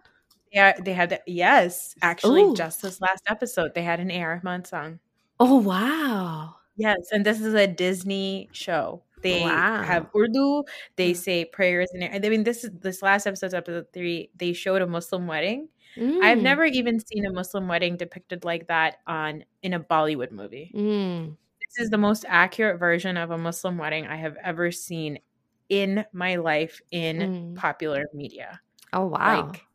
[0.51, 2.55] Yeah, they had the, yes, actually, Ooh.
[2.55, 4.35] just this last episode, they had an A.R.
[4.43, 4.99] Rahman song.
[5.39, 6.55] Oh wow.
[6.77, 9.03] Yes, and this is a Disney show.
[9.23, 9.81] They Wow.
[9.81, 10.63] have Urdu.
[10.95, 11.17] They Mm.
[11.17, 12.13] say prayers in it.
[12.25, 14.29] I mean, this is this last episode, episode three.
[14.35, 15.69] They showed a Muslim wedding.
[15.97, 16.41] I've Mm.
[16.43, 20.71] never even seen a Muslim wedding depicted like that on in a Bollywood movie.
[20.75, 21.37] Mm.
[21.69, 25.19] This is the most accurate version of a Muslim wedding I have ever seen
[25.69, 27.55] in my life in Mm.
[27.55, 28.59] popular media.
[28.93, 29.47] Oh wow.
[29.51, 29.65] Like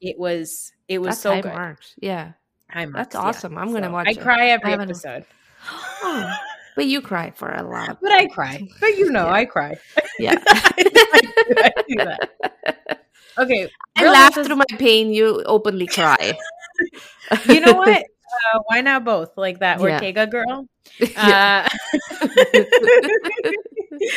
[0.00, 1.52] it was, it was That's so good.
[1.54, 1.94] marks.
[2.00, 2.32] Yeah.
[2.70, 3.20] High That's marks, yeah.
[3.20, 3.58] awesome.
[3.58, 4.20] I'm gonna So, watch I it.
[4.20, 5.24] cry every I episode,
[6.02, 6.32] Oh,
[6.76, 7.98] but you cry for a lot.
[8.00, 8.68] But I cry.
[8.78, 9.32] But you know, Yeah.
[9.32, 9.76] I cry.
[10.18, 10.34] Yeah.
[10.46, 12.30] I do- do that.
[13.38, 15.12] Okay, I laugh through my pain.
[15.12, 16.36] You openly cry.
[17.48, 18.04] You know what?
[18.54, 19.36] Uh, why not both?
[19.36, 19.94] Like that Yeah.
[19.94, 20.66] Ortega girl.
[21.00, 21.68] Yeah.
[22.22, 22.64] Uh,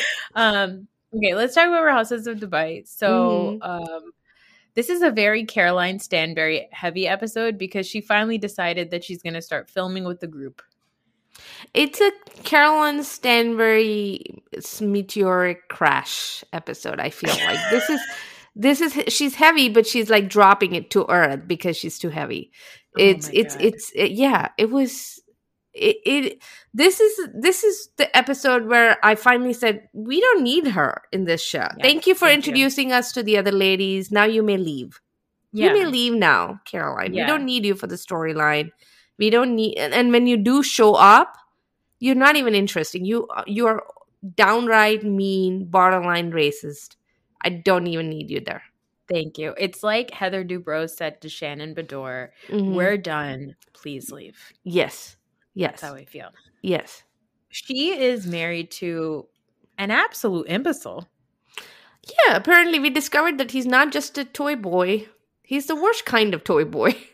[0.36, 2.88] um, okay, let's talk about Houses of Dubai.
[2.88, 3.62] So, Mm-hmm.
[3.62, 4.12] um,
[4.74, 9.34] this is a very Caroline Stanbury heavy episode because she finally decided that she's going
[9.34, 10.62] to start filming with the group.
[11.74, 12.12] It's a
[12.44, 14.44] Caroline Stanbury
[14.82, 17.00] meteoric crash episode.
[17.00, 18.02] I feel like this is
[18.56, 22.52] this is she's heavy, but she's like dropping it to earth because she's too heavy.
[22.98, 23.66] Oh It's my it's God.
[23.66, 24.50] it's it, yeah.
[24.58, 25.22] It was
[25.74, 26.44] it, it.
[26.74, 31.26] This is this is the episode where I finally said we don't need her in
[31.26, 31.60] this show.
[31.60, 32.52] Yeah, thank you for thank you.
[32.52, 34.12] introducing us to the other ladies.
[34.12, 35.00] Now you may leave.
[35.54, 37.14] You may leave now, Caroline.
[37.14, 37.24] Yeah.
[37.24, 38.72] We don't need you for the storyline.
[39.18, 41.38] We don't need and, and when you do show up,
[42.00, 43.06] you're not even interesting.
[43.06, 43.84] You you are
[44.36, 46.96] downright mean, borderline racist.
[47.44, 48.64] I don't even need you there.
[49.10, 49.54] Thank you.
[49.58, 52.74] It's like Heather Dubrow said to Shannon Beador, Mhm.
[52.76, 53.56] "We're done.
[53.74, 55.18] Please leave." yes.
[55.54, 55.82] Yes.
[55.82, 56.30] That's how I feel.
[56.62, 57.04] Yes.
[57.50, 59.28] She is married to
[59.78, 61.10] an absolute imbecile.
[62.28, 65.10] Yeah, apparently we discovered that he's not just a toy boy.
[65.44, 66.96] He's the worst kind of toy boy.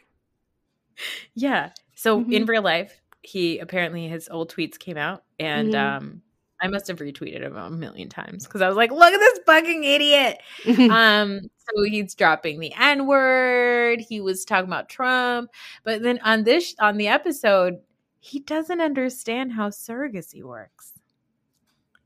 [1.35, 1.71] Yeah.
[1.95, 2.47] So in Mhm.
[2.47, 5.75] real life, he apparently his old tweets came out, and Mhm.
[5.75, 6.21] um,
[6.61, 9.39] I must have retweeted him a million times because I was like, "Look at this
[9.45, 10.39] fucking idiot."
[10.91, 14.01] um, so he's dropping the N word.
[14.01, 15.51] He was talking about Trump,
[15.83, 17.79] but then on this on the episode,
[18.19, 20.93] he doesn't understand how surrogacy works.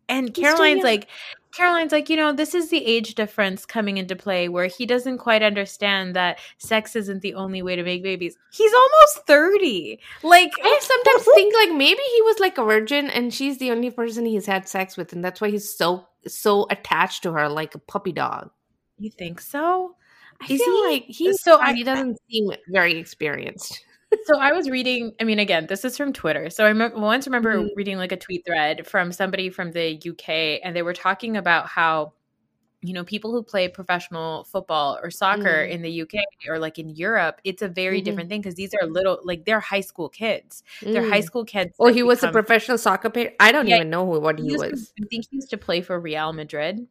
[0.09, 1.07] And Caroline's like,
[1.53, 5.17] Caroline's like, you know, this is the age difference coming into play where he doesn't
[5.17, 8.35] quite understand that sex isn't the only way to make babies.
[8.51, 9.99] He's almost 30.
[10.23, 13.91] Like, I sometimes think like maybe he was like a virgin and she's the only
[13.91, 17.73] person he's had sex with, and that's why he's so so attached to her like
[17.75, 18.49] a puppy dog.
[18.99, 19.95] you think so?
[20.39, 20.93] I Is feel he?
[20.93, 23.83] like he's So I- he doesn't seem very experienced.
[24.25, 25.13] So I was reading.
[25.19, 26.49] I mean, again, this is from Twitter.
[26.49, 27.69] So I remember, once remember Mhm.
[27.75, 31.67] reading like a tweet thread from somebody from the UK, and they were talking about
[31.67, 32.13] how
[32.83, 35.69] you know people who play professional football or soccer Mhm.
[35.69, 38.05] in the UK or like in Europe, it's a very Mhm.
[38.05, 40.63] different thing because these are little like they're high school kids.
[40.81, 41.25] They're high Mm.
[41.25, 41.75] school kids.
[41.79, 43.33] Oh, he was a professional soccer player.
[43.39, 44.93] I don't Yeah, even know who, what he, to- was.
[44.99, 46.87] I think he used to play for Real Madrid.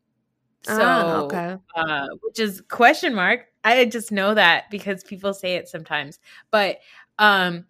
[0.63, 1.57] So ah, okay.
[1.75, 3.47] uh, which is question mark.
[3.65, 6.19] I just know that because people say it sometimes.
[6.51, 6.79] But
[7.21, 7.67] um,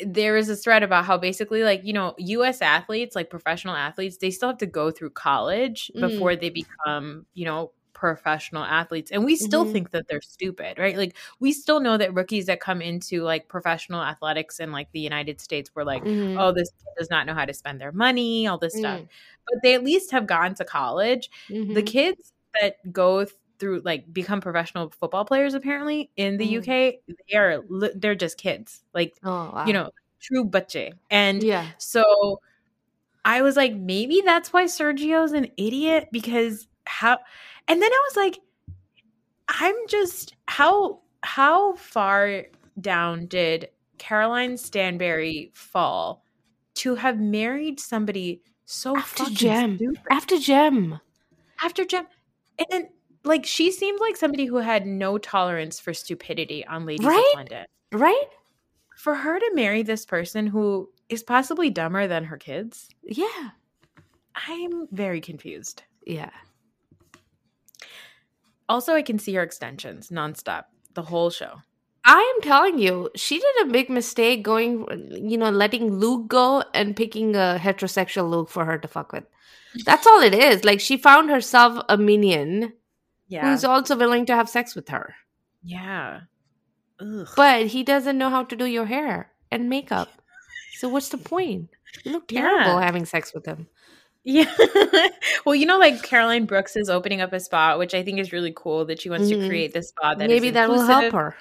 [0.00, 2.62] there is a thread about how basically, like you know, U.S.
[2.62, 6.00] athletes, like professional athletes, they still have to go through college Mm.
[6.00, 9.72] before they become, you know, professional athletes, and we still Mhm.
[9.72, 10.96] think that they're stupid, right?
[10.98, 15.00] Like we still know that rookies that come into like professional athletics in like the
[15.00, 16.36] United States were like, Mhm.
[16.36, 19.00] oh, this kid does not know how to spend their money, all this stuff.
[19.00, 19.08] Mm.
[19.46, 21.30] But they at least have gone to college
[21.70, 21.84] the Mhm.
[21.84, 23.26] kids that go
[23.58, 26.58] through like become professional football players apparently in the Mm.
[26.58, 26.94] UK
[27.30, 27.62] they are
[27.94, 29.64] they're just kids like Oh, wow.
[29.66, 29.90] you know
[30.20, 31.68] true butche and yeah.
[31.78, 32.40] so
[33.24, 37.18] I was like maybe that's why Sergio's an idiot because how
[37.68, 38.38] and then I was like
[39.48, 42.44] I'm just how how far
[42.80, 46.24] down did Caroline Stanbury fall
[46.74, 49.76] to have married somebody so After Cem.
[49.76, 49.98] stupid?
[50.10, 51.00] After Cem.
[51.62, 52.06] after Cem,
[52.58, 52.88] and then
[53.24, 57.24] like she seemed like somebody who had no tolerance for stupidity on Ladies Right?
[57.32, 57.66] of London.
[57.92, 58.24] Right?
[58.96, 63.50] For her to marry this person who is possibly dumber than her kids, Yeah.
[64.48, 65.82] I'm very confused.
[66.06, 66.30] Yeah.
[68.68, 71.60] Also, I can see her extensions nonstop the whole show.
[72.04, 76.64] I am telling you, she did a big mistake going, you know, letting Luke go
[76.74, 79.24] and picking a heterosexual Luke for her to fuck with.
[79.84, 80.64] That's all it is.
[80.64, 82.72] Like she found herself a minion
[83.28, 85.14] Yeah, who's also willing to have sex with her.
[85.62, 86.20] yeah.
[87.00, 87.26] Ugh.
[87.36, 90.08] But he doesn't know how to do your hair and makeup.
[90.78, 91.70] So what's the point?
[92.04, 92.82] You look terrible Yeah.
[92.82, 93.68] having sex with him.
[94.24, 94.52] Yeah.
[95.46, 98.32] well, you know, like Caroline Brooks is opening up a spa, which I think is
[98.32, 99.42] really cool that she wants Mhm.
[99.42, 101.36] to create this spa that is Maybe that will help her.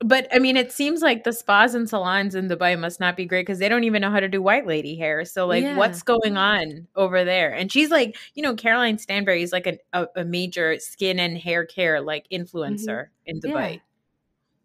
[0.00, 3.24] But I mean, it seems like the spas and salons in Dubai must not be
[3.24, 5.24] great because they don't even know how to do white lady hair.
[5.24, 5.76] So, like, Yeah.
[5.76, 7.52] what's going on over there?
[7.52, 11.36] And she's like, you know, Caroline Stanbury is like a, a, a major skin and
[11.36, 13.48] hair care like influencer in Mm-hmm.
[13.48, 13.54] Yeah.
[13.54, 13.80] Dubai.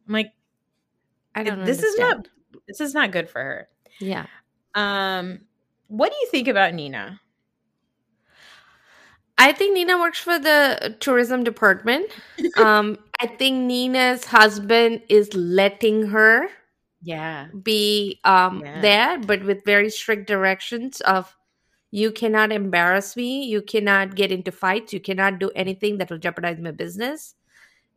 [0.07, 0.31] I'm like,
[1.33, 2.27] I don't this is not
[2.67, 3.69] this is not good for her.
[3.99, 4.27] Yeah.
[4.75, 5.39] Um,
[5.87, 7.19] what do you think about Nina?
[9.37, 12.11] I think Nina works for the tourism department.
[12.57, 16.49] um, I think Nina's husband is letting her
[17.01, 18.81] Yeah, be um, Yeah.
[18.81, 21.35] there, but with very strict directions of
[21.91, 26.17] you cannot embarrass me, you cannot get into fights, you cannot do anything that will
[26.17, 27.35] jeopardize my business.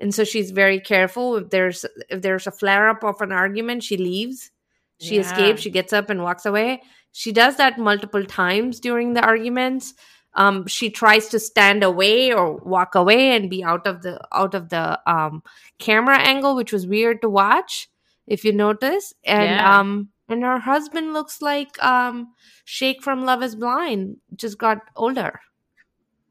[0.00, 1.36] And so she's very careful.
[1.36, 4.50] If there's if there's a flare up of an argument, she leaves.
[4.98, 5.20] She Yeah.
[5.20, 5.62] escapes.
[5.62, 6.82] She gets up and walks away.
[7.12, 9.94] She does that multiple times during the arguments.
[10.36, 14.54] Um, she tries to stand away or walk away and be out of the out
[14.54, 15.42] of the um,
[15.78, 17.88] camera angle, which was weird to watch
[18.26, 19.14] if you notice.
[19.24, 19.80] And Yeah.
[19.80, 25.40] um, and her husband looks like um, Shake from Love Is Blind, just got older,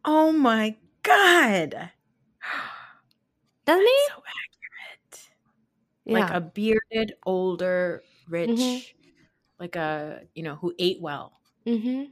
[0.06, 1.92] Oh my god.
[3.66, 4.00] doesn't he?
[4.08, 5.30] So accurate.
[6.06, 6.14] Yeah.
[6.14, 8.86] Like a bearded, older, rich, Mhm.
[9.60, 11.34] like a you know who ate well.
[11.66, 12.12] mm-hmm.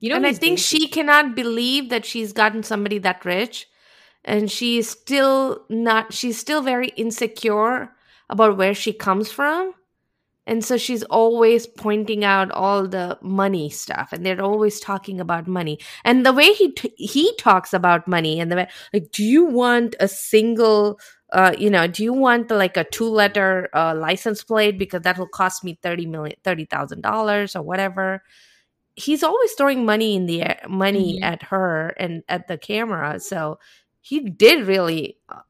[0.00, 3.68] You know, and I think she cannot believe that she's gotten somebody that rich,
[4.24, 6.12] and she's still not.
[6.14, 7.92] She's still very insecure
[8.30, 9.74] about where she comes from,
[10.46, 15.46] and so she's always pointing out all the money stuff, and they're always talking about
[15.46, 15.78] money.
[16.04, 19.44] And the way he t- he talks about money, and the way like, do you
[19.44, 20.98] want a single?
[21.32, 25.18] Uh, you know, do you want like a two letter uh, license plate because that
[25.18, 28.22] will cost me thirty million, thirty thousand dollars or whatever
[28.96, 31.24] he's always throwing money in the air, money Mhm.
[31.24, 33.18] at her and at the camera.
[33.20, 33.58] So
[34.00, 35.40] he did really uh,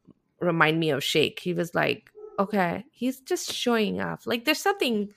[0.41, 1.41] remind me of Shake.
[1.41, 4.27] He was like, okay, he's just showing off.
[4.27, 5.13] Like there's something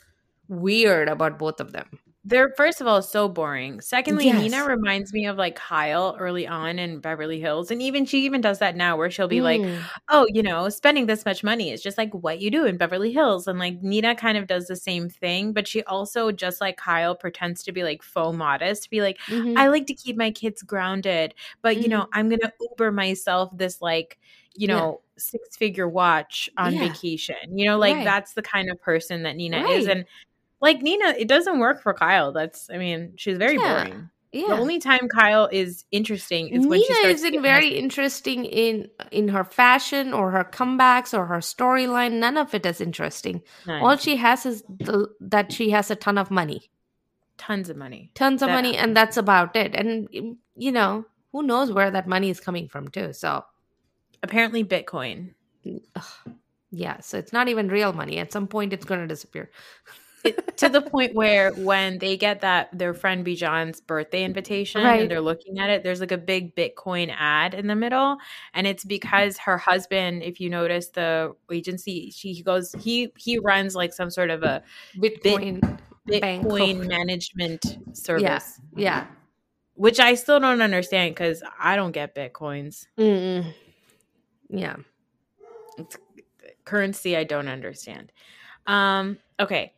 [0.47, 1.99] weird about both of them.
[2.25, 3.81] They're first of all so boring.
[3.81, 4.31] Secondly, Yes.
[4.31, 8.39] Nina reminds me of like Kyle early on in Beverly Hills, and even she even
[8.39, 9.89] does that now, where she'll be like, Mm.
[10.07, 13.11] "Oh, you know, spending this much money is just like what you do in Beverly
[13.11, 16.77] Hills," and like Nina kind of does the same thing, but she also just like
[16.77, 19.57] Kyle pretends to be like faux modest, be like, Mhm.
[19.57, 23.81] I like to keep my kids grounded, but you know, I'm gonna Uber myself this
[23.81, 24.17] like,
[24.55, 24.83] you Yeah.
[24.83, 26.79] know, six figure watch on Yeah.
[26.79, 27.35] vacation.
[27.57, 28.05] You know, like Right.
[28.05, 29.87] that's the kind of person that Nina is.
[29.87, 30.05] And
[30.63, 32.31] like Nina, it doesn't work for Kyle.
[32.31, 33.73] That's I mean, she's very Yeah.
[33.85, 34.09] boring.
[34.31, 34.47] yeah.
[34.47, 37.83] The only time Kyle is interesting is when she Nina starts isn't very messy.
[37.85, 42.13] interesting in in her fashion or her comebacks or her storyline.
[42.25, 43.41] None of it is interesting.
[43.67, 43.81] None.
[43.83, 46.61] All she has is the, that she has a ton of money.
[47.37, 48.01] tons of money.
[48.21, 50.07] tons of That- money and that's about it and
[50.65, 50.91] you know
[51.31, 53.31] who knows where that money is coming from too so
[54.27, 55.33] Apparently Bitcoin.
[56.83, 59.49] yeah so it's not even real money at some point it's going to disappear
[60.23, 65.01] It, to the point where when they get that their friend Bijan's birthday invitation Right.
[65.01, 68.17] and they're looking at it, there's like a big Bitcoin ad in the middle,
[68.53, 73.37] and it's because her husband, if you notice the agency, she he goes he he
[73.39, 74.63] runs like some sort of a
[74.97, 75.59] bitcoin
[76.07, 79.07] bank Bitcoin co- management service, yeah
[79.75, 82.85] which I still don't understand because I don't get Bitcoins.
[82.97, 83.51] Mm-mm.
[84.49, 84.75] yeah
[85.77, 85.97] It's
[86.63, 88.11] currency I don't understand.
[88.67, 89.73] Um, okay,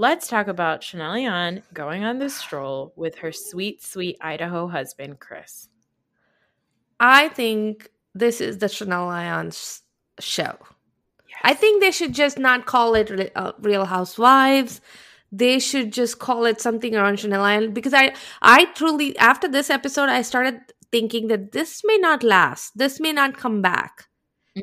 [0.00, 5.20] let's talk about Chanel Ayan going on this stroll with her sweet, sweet Idaho husband,
[5.20, 5.68] Chris.
[6.98, 9.82] i think this is the chanel Ayan's
[10.18, 10.56] show.
[11.44, 14.80] I think they should just not call it uh, real housewives.
[15.30, 19.70] They should just call it something around chanel island because i i truly after this
[19.78, 20.60] episode i started
[20.90, 22.76] thinking that this may not last.
[22.76, 24.09] This may not come back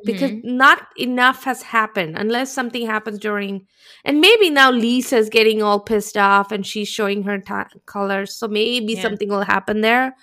[0.04, 0.43] because Mhm.
[0.43, 3.65] not enough has happened unless something happens during
[4.04, 8.47] and maybe now lisa's getting all pissed off and she's showing her ta- colors so
[8.47, 9.02] maybe Yeah.
[9.02, 10.15] something will happen there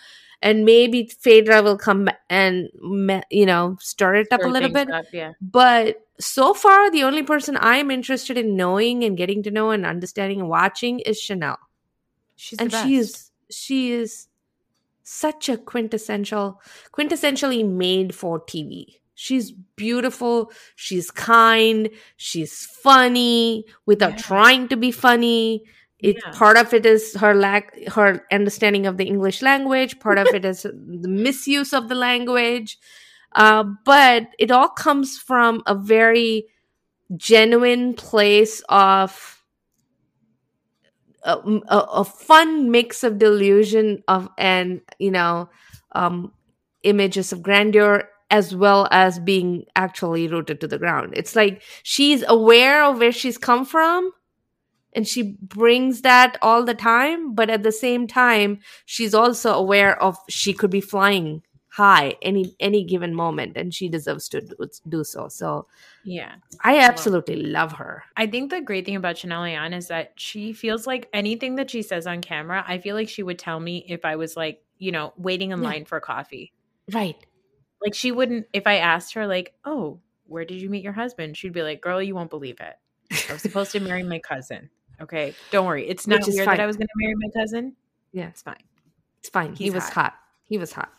[0.42, 2.68] and maybe phaedra will come and
[3.30, 5.32] you know stir it up a little bit up, yeah.
[5.40, 9.86] but so far the only person i'm interested in knowing and getting to know and
[9.86, 11.56] understanding and watching is chanel
[12.36, 14.28] She's and she is she is
[15.02, 16.60] such a quintessential
[16.92, 20.52] quintessentially made for tv she's beautiful.
[20.76, 21.90] She's kind.
[22.16, 24.22] She's funny without Yeah.
[24.22, 25.64] trying to be funny.
[25.98, 26.32] It Yeah.
[26.32, 29.98] part of it is her lack her understanding of the english language.
[30.00, 32.78] Part of it is the misuse of the language.
[33.32, 36.46] Uh, but it all comes from a very
[37.16, 39.42] genuine place of
[41.22, 41.38] a,
[41.68, 45.48] a, a fun mix of delusion of and you know
[45.92, 46.32] um
[46.82, 51.12] images of grandeur as well as being actually rooted to the ground.
[51.16, 54.10] It's like she's aware of where she's come from
[54.92, 59.94] and she brings that all the time, but at the same time, she's also aware
[60.02, 64.56] of she could be flying high any any given moment and she deserves to do,
[64.88, 65.28] do so.
[65.28, 65.66] So
[66.02, 66.34] Yeah.
[66.64, 68.02] I absolutely love her.
[68.16, 71.70] I think the great thing about Chanel Ayan is that she feels like anything that
[71.70, 74.60] she says on camera, I feel like she would tell me if I was like,
[74.78, 75.68] you know, waiting in Yeah.
[75.70, 76.52] line for coffee.
[76.92, 77.16] Right.
[77.84, 81.36] Like she wouldn't if I asked her like, "Oh, where did you meet your husband?"
[81.36, 82.74] She'd be like, "Girl, you won't believe it.
[83.28, 84.70] I was supposed to marry my cousin."
[85.00, 85.86] Okay, don't worry.
[85.88, 86.56] It's not weird fine.
[86.56, 87.74] that I was going to marry my cousin.
[88.12, 88.28] Yeah.
[88.28, 88.62] It's fine.
[89.18, 89.54] It's fine.
[89.54, 89.92] he was hot.
[89.94, 90.14] hot.
[90.44, 90.92] He was hot.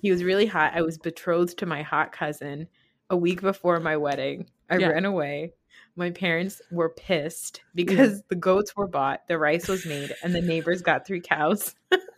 [0.00, 0.72] He was really hot.
[0.74, 2.68] I was betrothed to my hot cousin
[3.08, 4.50] a week before my wedding.
[4.68, 4.88] I Yeah.
[4.88, 5.54] ran away.
[5.96, 10.40] My parents were pissed because the goats were bought, the rice was made, and the
[10.42, 11.74] neighbors got three cows.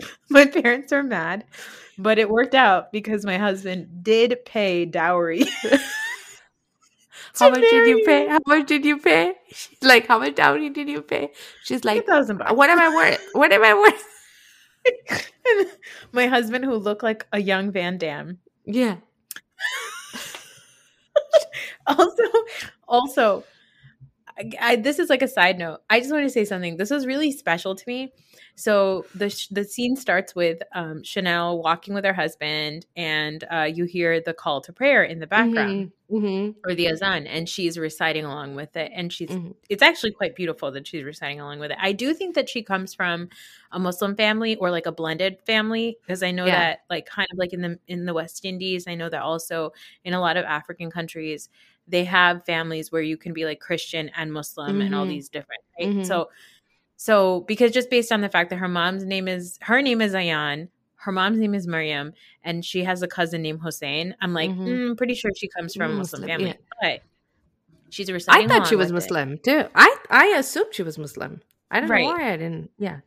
[0.30, 1.44] my parents are mad,
[1.98, 5.44] but it worked out because my husband did pay dowry.
[7.38, 8.28] How much did you pay?
[8.28, 9.34] How much did you pay?
[9.52, 11.32] She's like, how much dowry did you pay?
[11.64, 12.52] She's Like thousand bucks.
[12.52, 13.20] what am I worth?
[13.32, 14.06] What am I worth?
[16.12, 18.96] My husband, who looked like a young Van Damme, Yeah.
[21.86, 22.22] also
[22.88, 23.44] also
[24.60, 27.06] I, this is like a side note i just want to say something this was
[27.06, 28.12] really special to me
[28.56, 33.62] so the sh- the scene starts with um, chanel walking with her husband and uh,
[33.62, 36.58] you hear the call to prayer in the background Mm-hmm.
[36.68, 39.54] or the azan and she's reciting along with it and she's Mhm.
[39.68, 42.64] it's actually quite beautiful that she's reciting along with it i do think that she
[42.64, 43.28] comes from
[43.70, 46.58] a muslim family or like a blended family because i know Yeah.
[46.58, 49.70] that like kind of like in the in the west indies i know that also
[50.02, 51.48] in a lot of african countries
[51.90, 55.10] they have families where you can be like christian and muslim and all Mhm.
[55.10, 56.06] these different right Mhm.
[56.06, 56.30] so
[56.96, 60.12] so because just based on the fact that her mom's name is her name is
[60.14, 62.12] ayan her mom's name is Maryam,
[62.44, 64.14] and she has a cousin named Hossein.
[64.20, 64.66] I'm like, Mhm.
[64.66, 67.00] mm, pretty sure she comes from a Mm, Muslim, Muslim, family, but
[67.88, 68.50] she's reciting.
[68.50, 69.10] I thought she was with it.
[69.10, 69.64] Muslim too.
[69.74, 71.40] I I assumed she was Muslim.
[71.70, 72.02] I don't Right.
[72.04, 72.70] know why I didn't.
[72.78, 73.00] Yeah.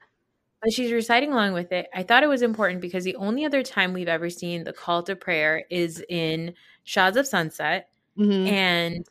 [0.64, 1.88] but she's reciting along with it.
[1.94, 5.04] I thought it was important because the only other time we've ever seen the call
[5.04, 6.56] to prayer is in
[6.86, 8.48] Shahs of Sunset, Mhm.
[8.48, 9.08] and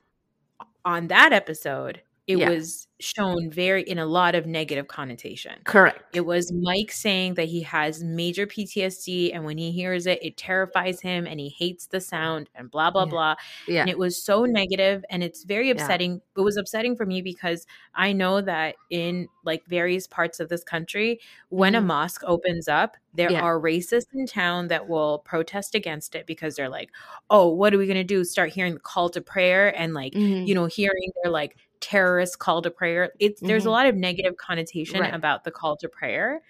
[0.84, 2.50] on that episode, it Yeah.
[2.50, 5.54] was shown very in a lot of negative connotation.
[5.64, 6.04] Correct.
[6.14, 10.36] It was Mike saying that he has major PTSD and when he hears it, it
[10.36, 13.10] terrifies him and he hates the sound and blah, blah, Yeah.
[13.10, 13.34] blah.
[13.66, 13.80] Yeah.
[13.80, 15.72] And it was so negative and it's very Yeah.
[15.72, 16.20] upsetting.
[16.36, 20.62] It was upsetting for me because I know that in like various parts of this
[20.62, 21.18] country,
[21.48, 21.86] when a Mhm.
[21.86, 23.40] mosque opens up, there Yeah.
[23.42, 26.90] are racists in town that will protest against it because they're like,
[27.30, 28.22] oh, what are we going to do?
[28.22, 30.46] Start hearing the call to prayer and like, Mhm.
[30.46, 33.12] you know, hearing they're like terrorist call to prayer.
[33.18, 33.72] It's there's a Mhm.
[33.72, 35.12] lot of negative connotation Right.
[35.12, 36.40] about the call to prayer.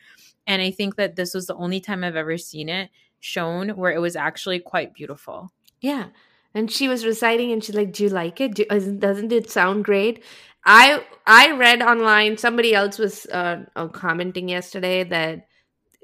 [0.47, 3.93] And I think that this was the only time I've ever seen it shown where
[3.93, 5.53] it was actually quite beautiful.
[5.81, 6.07] Yeah.
[6.55, 8.55] And she was reciting and she's like, Do you like it?
[8.55, 10.23] Do, isn't- doesn't it sound great?
[10.65, 15.49] I I read online, somebody else was uh, uh, commenting yesterday that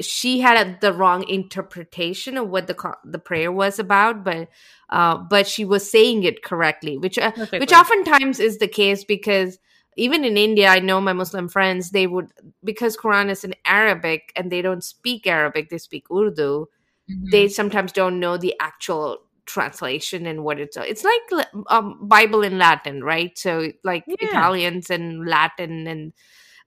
[0.01, 4.49] she had a, the wrong interpretation of what the the prayer was about, but
[4.91, 9.59] uh, but she was saying it correctly, which uh, which oftentimes is the case because
[9.97, 12.33] even in India, I know my Muslim friends they would
[12.63, 16.67] because Quran is in Arabic and they don't speak Arabic, they speak Urdu
[17.09, 17.31] Mhm.
[17.31, 22.59] they sometimes don't know the actual translation and what it's it's like um, bible in
[22.59, 24.17] latin right so like Yeah.
[24.21, 26.13] italians and latin and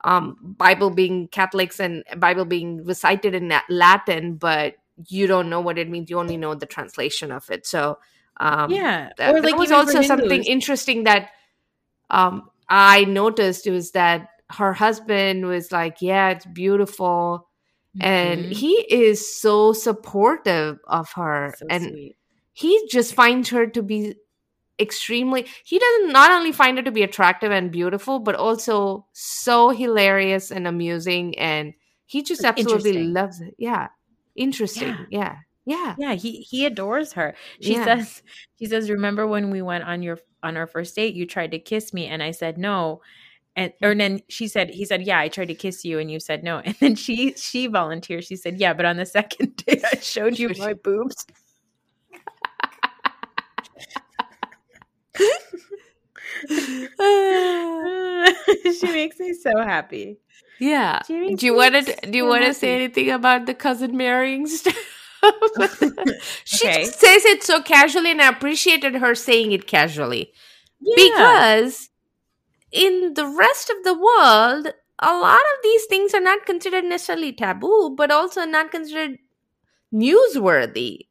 [0.04, 4.76] um bible being catholics and bible being recited in latin but
[5.08, 7.98] you don't know what it means you only know the translation of it so
[8.38, 9.10] um yeah.
[9.18, 11.30] that, or like was also something interesting that
[12.10, 17.48] um i noticed was that her husband was like yeah it's beautiful
[18.00, 18.54] and Mhm.
[18.54, 22.18] he is so supportive of her So and sweet.
[22.54, 24.16] he just finds her to be
[24.82, 29.70] extremely he doesn't not only find her to be attractive and beautiful but also so
[29.70, 31.74] hilarious and amusing and
[32.06, 33.88] he just absolutely loves it yeah
[34.36, 37.36] interesting yeah yeah Yeah, he he adores her.
[37.62, 37.86] She Yeah.
[37.86, 38.24] says
[38.58, 41.14] she says, "Remember when we went on your on our first date?
[41.16, 43.02] You tried to kiss me, and I said no."
[43.56, 43.86] And hmm.
[43.88, 46.44] or then she said, "He said, yeah, I tried to kiss you, and you said
[46.44, 48.24] no." And then she she volunteered.
[48.26, 51.26] She said, "Yeah, but on the second day, I showed you my boobs."
[58.80, 60.18] she makes me so happy.
[60.60, 64.46] yeah do you want to do you want to say anything about the cousin marrying
[64.48, 64.76] stuff
[66.46, 66.84] she Okay.
[66.86, 70.32] says it so casually and i appreciated her saying it casually
[70.80, 70.96] Yeah.
[71.06, 71.90] because
[72.72, 74.68] in the rest of the world
[75.00, 79.18] a lot of these things are not considered necessarily taboo but also not considered
[79.94, 81.08] newsworthy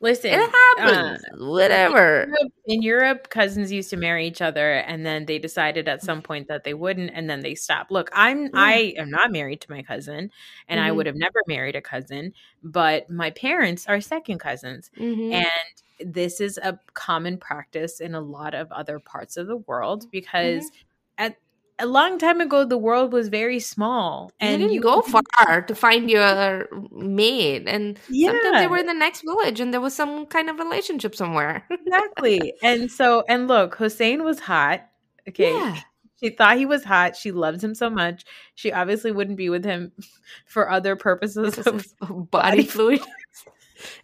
[0.00, 1.24] Listen, It happens.
[1.38, 2.26] Whatever.
[2.28, 6.22] Europe- in Europe, cousins used to marry each other, and then they decided at some
[6.22, 7.90] point that they wouldn't, and then they stopped.
[7.90, 10.30] Look, I'm I am not married to my cousin,
[10.68, 10.96] and I Mhm.
[10.96, 12.32] would have never married a cousin,
[12.62, 15.32] but my parents are second cousins, Mhm.
[15.32, 20.08] and this is a common practice in a lot of other parts of the world
[20.12, 21.24] because Mm-hmm.
[21.24, 21.36] at
[21.78, 25.74] a long time ago the world was very small and you didn't go far to
[25.74, 30.26] find your mate, and sometimes they were in the next village, and there was some
[30.26, 31.64] kind of relationship somewhere.
[31.70, 32.54] exactly.
[32.62, 34.88] And so and look hussein was hot
[35.28, 35.52] okay?
[35.52, 35.76] Yeah.
[36.20, 37.16] she thought he was hot.
[37.16, 38.24] She loves him so much.
[38.54, 39.92] She obviously wouldn't be with him
[40.46, 43.00] for other purposes This of body fluid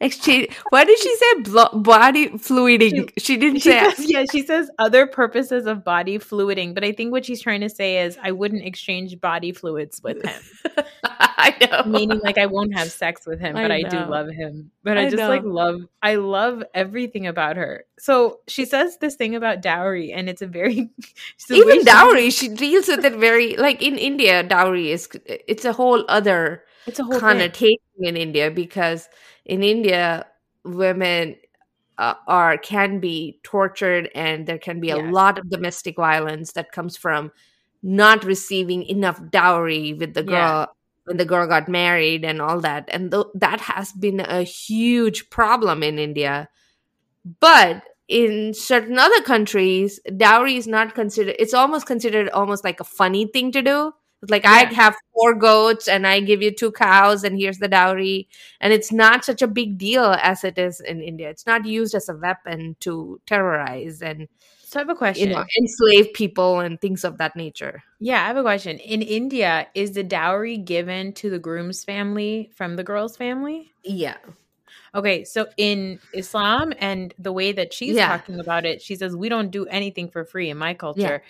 [0.01, 0.55] exchange.
[0.71, 3.11] Why did she say blo- body fluiding?
[3.19, 3.91] She didn't she say.
[3.91, 7.61] says, yeah she says other purposes of body fluiding but i think what she's trying
[7.61, 10.43] to say is i wouldn't exchange body fluids with him
[11.05, 11.91] I know.
[11.91, 14.71] meaning like I won't have sex with him, I but I, do love him.
[14.83, 17.85] But I, I just like love I love everything about her.
[17.99, 21.85] So she says this thing about dowry, and it's a very it's the way Even
[21.85, 24.43] dowry, she deals with it very like in India.
[24.43, 27.21] Dowry is it's a whole other It's a whole thing.
[27.21, 29.09] connotation in India because
[29.45, 30.27] in India,
[30.65, 31.37] women
[31.99, 36.73] uh, are can be tortured, and there can be a lot of domestic violence that
[36.73, 37.31] comes from
[37.83, 40.67] not receiving enough dowry with the girl Yeah.
[41.05, 45.31] when the girl got married and all that, and th- that has been a huge
[45.31, 46.49] problem in India.
[47.41, 51.37] But in certain other countries, dowry is not considered.
[51.39, 53.93] It's almost considered almost like a funny thing to do.
[54.29, 58.29] Like I have four goats and I give you two cows, and here's the dowry.
[58.61, 61.31] And it's not such a big deal as it is in India.
[61.31, 64.29] It's not used as a weapon to terrorize and
[64.63, 65.31] So I have a you question.
[65.31, 67.83] know enslave people and things of that nature.
[68.01, 68.79] yeah, I have a question.
[68.79, 73.73] In India, is the dowry given to the groom's family from the girl's family?
[73.85, 74.17] Yeah,
[74.95, 78.09] Okay, so in Islam and the way that she's Yeah.
[78.09, 81.23] talking about it, she says we don't do anything for free in my culture.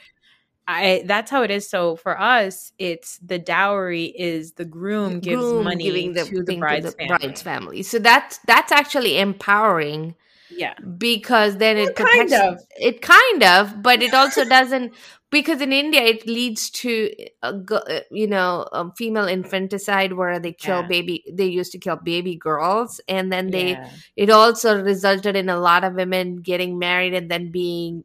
[0.67, 1.69] I that's how it is.
[1.69, 6.43] So for us, it's the dowry is the groom gives Groom money giving the to
[6.43, 7.17] the bride's family.
[7.19, 7.83] bride's family.
[7.83, 10.15] So that's that's actually empowering
[10.49, 12.59] Yeah, because then it Well, kind of.
[12.77, 14.95] it kind of but it also doesn't
[15.31, 17.11] because in india it leads to
[17.43, 20.89] a, uh, you know female infanticide where they kill Yeah.
[20.89, 23.91] baby they used to kill baby girls and then they yeah.
[24.17, 28.05] it also resulted in a lot of women getting married and then being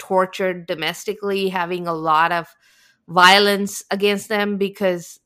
[0.00, 2.48] tortured domestically having a lot of
[3.06, 5.20] violence against them because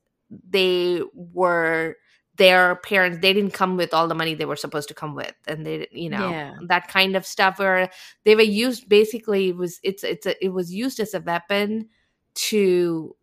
[0.51, 1.97] they were
[2.37, 5.35] their parents they didn't come with all the money they were supposed to come with.
[5.47, 6.55] And they you know Yeah.
[6.69, 7.91] that kind of stuff where
[8.25, 11.89] they were used basically it was it's it's a, it was used as a weapon
[12.35, 13.15] to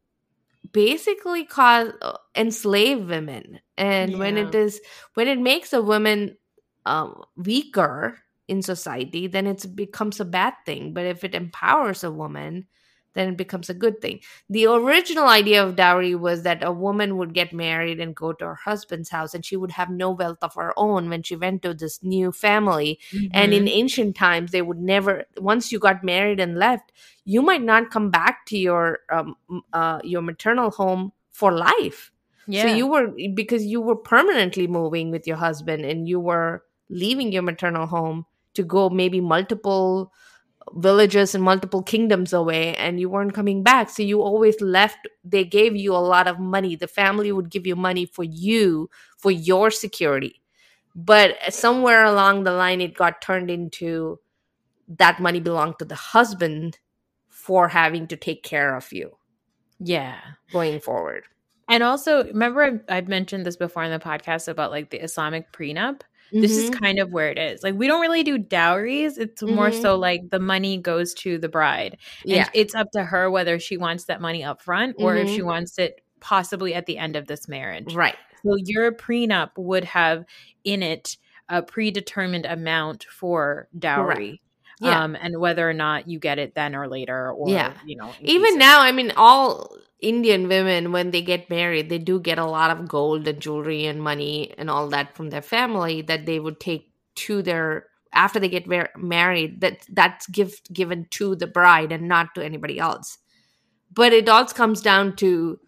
[0.71, 3.59] basically cause uh, enslave women.
[3.77, 4.79] And when it is
[5.15, 6.37] when it makes a woman
[6.85, 8.19] um, weaker
[8.51, 10.93] in society then it becomes a bad thing.
[10.93, 12.67] But if it empowers a woman
[13.13, 14.21] then it becomes a good thing.
[14.49, 18.45] The original idea of dowry was that a woman would get married and go to
[18.45, 21.61] her husband's house and she would have no wealth of her own when she went
[21.63, 22.99] to this new family.
[23.33, 23.69] And in Mhm.
[23.81, 26.91] ancient times they would never once you got married and left
[27.25, 29.35] you might not come back to your um,
[29.73, 32.11] uh, your maternal home for life.
[32.47, 36.63] Yeah, so you were because you were permanently moving with your husband and you were
[36.89, 40.11] leaving your maternal home to go maybe multiple
[40.73, 43.89] villages and multiple kingdoms away and you weren't coming back.
[43.89, 46.75] So you always left they gave you a lot of money.
[46.75, 50.41] The family would give you money for you for your security.
[50.95, 54.19] But somewhere along the line it got turned into
[54.87, 56.79] that money belonged to the husband
[57.29, 59.17] for having to take care of you.
[59.83, 60.19] Yeah.
[60.51, 61.23] going forward.
[61.67, 65.51] And also, remember I've, I've mentioned this before in the podcast about like the Islamic
[65.51, 66.01] prenup.
[66.31, 66.79] This is Mhm.
[66.81, 67.61] kind of where it is.
[67.63, 69.17] Like we don't really do dowries.
[69.17, 69.81] It's more Mhm.
[69.81, 71.97] so like the money goes to the bride.
[72.23, 75.27] And yeah it's up to her whether she wants that money up front or if
[75.27, 75.35] Mhm.
[75.35, 77.93] she wants it possibly at the end of this marriage.
[77.93, 80.25] right So your prenup would have
[80.63, 81.17] in it
[81.49, 84.41] a predetermined amount for dowry.
[84.79, 85.03] Yeah.
[85.03, 87.73] Um, and whether or not you get it then or later or Yeah.
[87.85, 88.57] you know even pieces.
[88.57, 92.71] now i mean all indian women when they get married they do get a lot
[92.71, 96.59] of gold and jewelry and money and all that from their family that they would
[96.59, 101.91] take to their after they get mar- married that that's gift given to the bride
[101.91, 103.17] and not to anybody else
[103.93, 105.59] but it all comes down to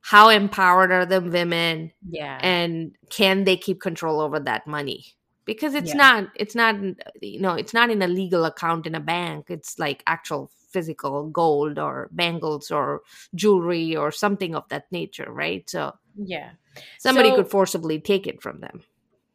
[0.00, 2.38] how empowered are the women yeah.
[2.42, 5.04] and can they keep control over that money
[5.44, 5.96] because it's Yeah.
[5.96, 6.76] not it's not
[7.20, 11.28] you know it's not in a legal account in a bank it's like actual physical
[11.28, 13.02] gold or bangles or
[13.34, 16.50] jewelry or something of that nature right so yeah.
[16.98, 18.82] somebody So- could forcibly take it from them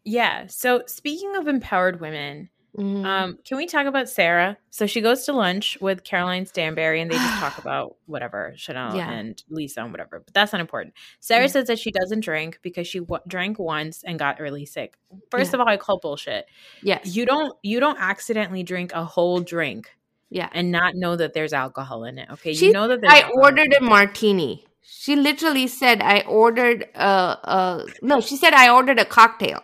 [0.03, 0.47] Yeah.
[0.47, 3.03] So speaking of empowered women, Mhm.
[3.05, 4.55] um, can we talk about Sarah?
[4.69, 8.95] So she goes to lunch with Caroline Stanbury and they just talk about whatever, Chanel
[8.95, 9.09] Yeah.
[9.11, 10.21] and Lisa and whatever.
[10.23, 10.93] But that's not important.
[11.19, 11.47] Sarah Yeah.
[11.47, 14.95] says that she doesn't drink because she w- drank once and got really sick.
[15.29, 15.55] First Yeah.
[15.57, 16.45] of all, I call bullshit.
[16.81, 17.13] yes.
[17.15, 19.89] You don't you don't accidentally drink a whole drink
[20.29, 20.49] yeah.
[20.53, 22.29] and not know that there's alcohol in it.
[22.31, 24.65] Okay, She you know that I ordered a martini.
[24.81, 28.21] She literally said I ordered a, a no.
[28.21, 29.61] She said I ordered a cocktail.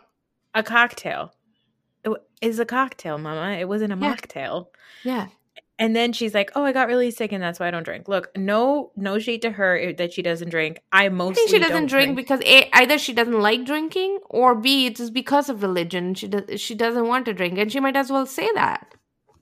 [0.54, 1.34] a cocktail.
[2.06, 2.12] It
[2.42, 3.58] is a cocktail, Mama.
[3.58, 4.14] It wasn't a Yeah.
[4.14, 4.68] mocktail.
[5.04, 5.28] Yeah.
[5.80, 8.08] And then she's like, "Oh, I got really sick, and that's why I don't drink."
[8.08, 10.80] Look, no, no shade to her eh, that she doesn't drink.
[10.92, 14.20] I I mostly think she doesn't don't drink, because a, either she doesn't like drinking
[14.30, 16.14] or b it's because of religion.
[16.14, 18.94] She does she doesn't want to drink, and she might as well say that.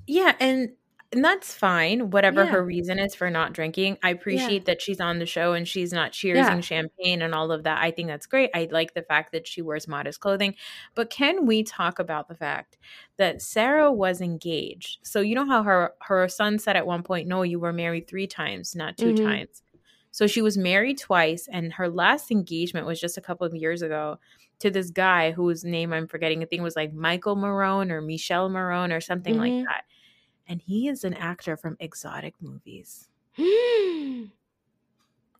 [0.07, 0.69] Yeah, and
[1.13, 2.09] and that's fine.
[2.11, 2.51] Whatever Yeah.
[2.51, 5.91] her reason is for not drinking, I appreciate that she's on the show and she's
[5.91, 6.61] not cheersing Yeah.
[6.63, 7.81] champagne and all of that.
[7.83, 8.49] I think that's great.
[8.53, 10.55] I like the fact that she wears modest clothing.
[10.95, 12.77] But can we talk about the fact
[13.17, 14.99] that Sarah was engaged?
[15.03, 18.07] So you know how her her son said at one point, "No, you were married
[18.07, 19.15] three times, not 2 Mhm.
[19.15, 19.63] times."
[20.11, 23.81] So she was married twice, and her last engagement was just a couple of years
[23.81, 24.17] ago
[24.59, 26.41] to this guy whose name I'm forgetting.
[26.41, 29.37] I think it was like Michael Marone or Michelle Marone or something Mhm.
[29.37, 29.83] like that.
[30.51, 33.09] And he is an actor from exotic movies.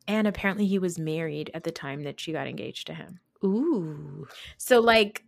[0.08, 3.20] And apparently he was married at the time that she got engaged to him.
[3.44, 4.28] Ooh.
[4.58, 5.26] So, like,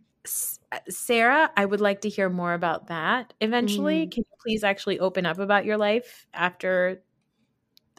[0.72, 4.06] uh, Sarah, I would like to hear more about that eventually.
[4.06, 4.10] Mhm.
[4.10, 7.02] Can you please actually open up about your life after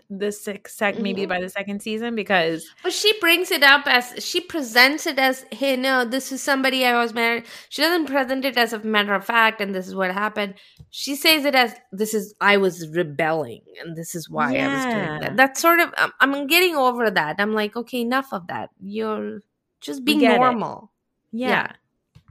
[0.10, 1.30] the sixth sec maybe Mhm.
[1.30, 5.46] by the second season because But she brings it up as she presents it as,
[5.52, 7.46] hey, no, this is somebody I was married.
[7.70, 10.56] She doesn't present it as a matter of fact, and this is what happened.
[10.92, 14.84] She says it as, this is, I was rebelling, and this is why I was
[14.86, 15.20] doing Yeah.
[15.22, 15.38] that.
[15.38, 17.38] That's sort of, I'm, I'm getting over that.
[17.40, 18.70] I'm like, okay, enough of that.
[18.80, 19.42] You're
[19.82, 20.40] just being get it.
[20.40, 20.92] normal.
[21.32, 21.50] yeah.
[21.50, 21.72] Yeah.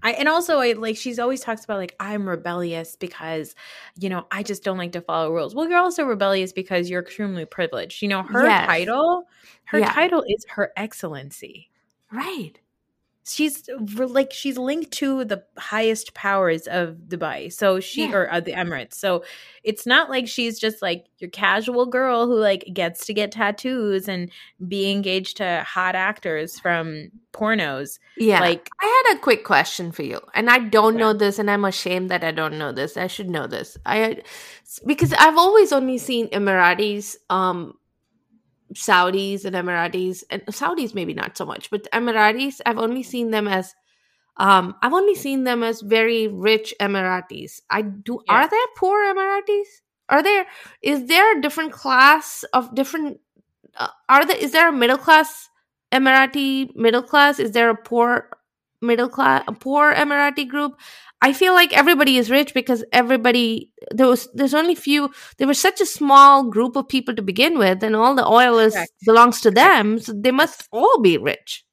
[0.04, 3.54] I, and also I like she's always talks about like I'm rebellious because
[3.98, 5.54] you know I just don't like to follow rules.
[5.54, 8.02] Well, you're also rebellious because you're extremely privileged.
[8.02, 8.66] You know, her Yes.
[8.66, 9.24] title,
[9.64, 9.92] her Yeah.
[9.92, 11.70] title is her excellency.
[12.12, 12.52] Right.
[13.26, 17.52] She's like she's linked to the highest powers of Dubai.
[17.52, 18.14] So she Yeah.
[18.14, 18.94] or uh, the Emirates.
[18.94, 19.24] So
[19.62, 24.08] it's not like she's just like your casual girl who like gets to get tattoos
[24.08, 24.30] and
[24.68, 27.98] be engaged to hot actors from pornos.
[28.18, 28.40] Yeah.
[28.40, 31.00] Like I had a quick question for you, and I don't Yeah.
[31.00, 32.96] know this, and I'm ashamed that I don't know this.
[32.96, 33.78] I should know this.
[33.86, 34.22] I
[34.86, 37.74] because I've always only seen Emiratis, um,
[38.74, 43.48] Saudis, and Emiratis, and Saudis maybe not so much, but Emiratis, I've only seen them
[43.48, 43.74] as,
[44.36, 47.60] um, I've only seen them as very rich Emiratis.
[47.70, 48.20] I do.
[48.26, 48.34] Yeah.
[48.34, 49.68] Are there poor Emiratis?
[50.08, 50.46] Are there?
[50.82, 53.20] Is there a different class of different?
[53.76, 54.36] Uh, are there?
[54.36, 55.48] Is there a middle class
[55.92, 57.38] Emirati middle class?
[57.38, 58.28] Is there a poor
[58.82, 60.78] middle class, a poor Emirati group?
[61.26, 65.58] I feel like everybody is rich because everybody there was there's only few there was
[65.60, 68.92] such a small group of people to begin with, and all the oil is Correct.
[69.06, 71.64] belongs to them, so they must all be rich.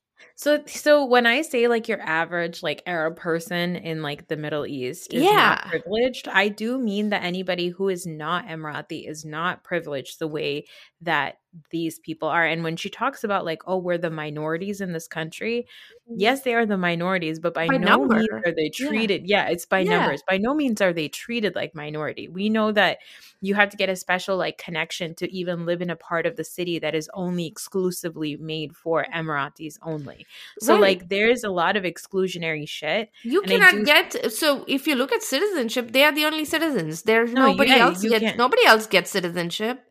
[0.41, 4.66] so so when I say like your average like Arab person in like the Middle
[4.66, 5.36] East is Yeah.
[5.62, 10.28] not privileged, I do mean that anybody who is not Emirati is not privileged the
[10.38, 10.66] way
[11.02, 11.38] that
[11.70, 12.45] these people are.
[12.45, 15.68] And when she talks about like, oh, we're the minorities in this country,
[16.10, 16.16] mm-hmm.
[16.18, 19.24] yes, they are the minorities, but by, By no means are they treated.
[19.28, 19.99] Yeah, it's by Yeah.
[19.99, 20.24] numbers.
[20.26, 22.30] By no means are they treated like minority.
[22.30, 22.99] We know that
[23.41, 26.38] you have to get a special like connection to even live in a part of
[26.38, 30.26] the city that is only exclusively made for Emiratis only.
[30.62, 30.82] So Right.
[30.82, 33.10] like there's a lot of exclusionary shit.
[33.24, 37.02] You cannot do- get so if you look at citizenship, they are the only citizens.
[37.02, 39.84] There's No, nobody yeah, else gets can't- nobody else gets citizenship.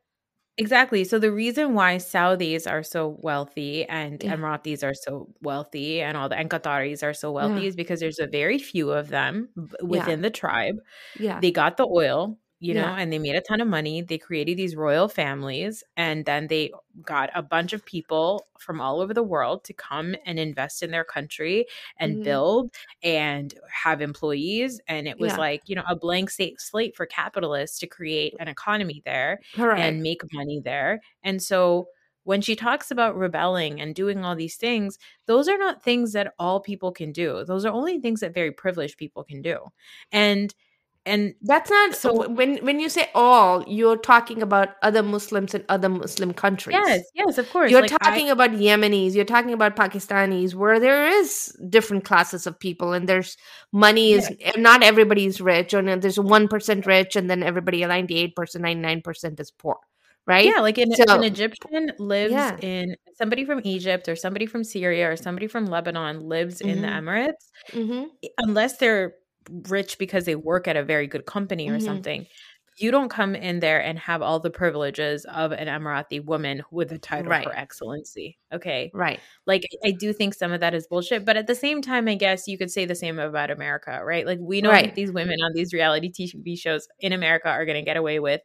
[0.61, 1.04] Exactly.
[1.04, 4.36] So the reason why Saudis are so wealthy and Yeah.
[4.36, 7.68] Emiratis are so wealthy and all the and Qataris are so wealthy Yeah.
[7.68, 9.48] is because there's a very few of them
[9.82, 10.76] within the tribe.
[11.18, 11.40] Yeah.
[11.40, 12.94] They got the oil, you know, Yeah.
[12.94, 14.02] and they made a ton of money.
[14.02, 16.70] They created these royal families and then they
[17.02, 20.90] got a bunch of people from all over the world to come and invest in
[20.90, 21.66] their country
[21.98, 22.22] and Mhm.
[22.22, 22.70] build
[23.02, 25.38] and have employees and it was Yeah.
[25.38, 29.94] like, you know, a blank slate slate for capitalists to create an economy there Correct.
[29.94, 31.00] and make money there.
[31.22, 31.88] And so
[32.24, 36.34] when she talks about rebelling and doing all these things, those are not things that
[36.38, 37.44] all people can do.
[37.46, 39.58] Those are only things that very privileged people can do.
[40.12, 40.54] And
[41.07, 42.28] and That's not So-.
[42.28, 46.76] When when you say all, you're talking about other Muslims in other Muslim countries.
[46.78, 47.70] yes, yes, of course.
[47.70, 49.14] You're like, I- talking about Yemenis.
[49.14, 53.36] You're talking about Pakistanis, where there is different classes of people, and there's
[53.72, 58.36] money is not everybody's rich, or there's one percent rich, and then everybody ninety eight
[58.36, 59.76] percent, ninety nine percent is poor,
[60.26, 60.44] right?
[60.44, 62.57] Yeah, like an, So- an Egyptian lives Yeah.
[62.61, 66.88] in somebody from Egypt or somebody from Syria or somebody from Lebanon lives in the
[66.88, 66.98] Mhm.
[67.01, 68.05] Emirates, hmm
[68.38, 69.14] unless they're
[69.49, 71.82] rich because they work at a very good company or Mhm.
[71.84, 72.26] something,
[72.78, 76.91] you don't come in there and have all the privileges of an Emirati woman with
[76.93, 77.45] a title Right.
[77.45, 78.38] for excellency.
[78.55, 78.91] Okay.
[78.95, 79.20] Right.
[79.47, 82.14] Like I do think some of that is bullshit, but at the same time, I
[82.14, 84.24] guess you could say the same about America, right?
[84.24, 84.86] Like we know Right.
[84.86, 88.18] that these women on these reality TV shows in America are going to get away
[88.18, 88.41] with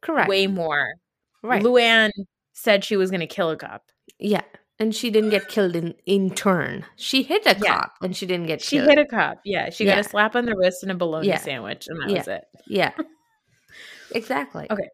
[0.00, 0.28] Correct.
[0.28, 0.94] way more.
[1.42, 1.62] right.
[1.62, 2.10] Luann
[2.54, 3.84] said she was going to kill a cop.
[4.18, 4.42] Yeah.
[4.78, 6.84] And she didn't get killed in, in turn.
[6.96, 7.80] She hit a Yeah.
[7.80, 8.90] cop and she didn't get She killed.
[8.90, 9.40] hit a cop.
[9.44, 11.38] Yeah, she got a slap on the wrist and a bologna Yeah.
[11.38, 12.18] sandwich, and that Yeah.
[12.18, 12.44] was it.
[12.66, 12.92] yeah.
[14.12, 14.66] Exactly.
[14.70, 14.88] Okay.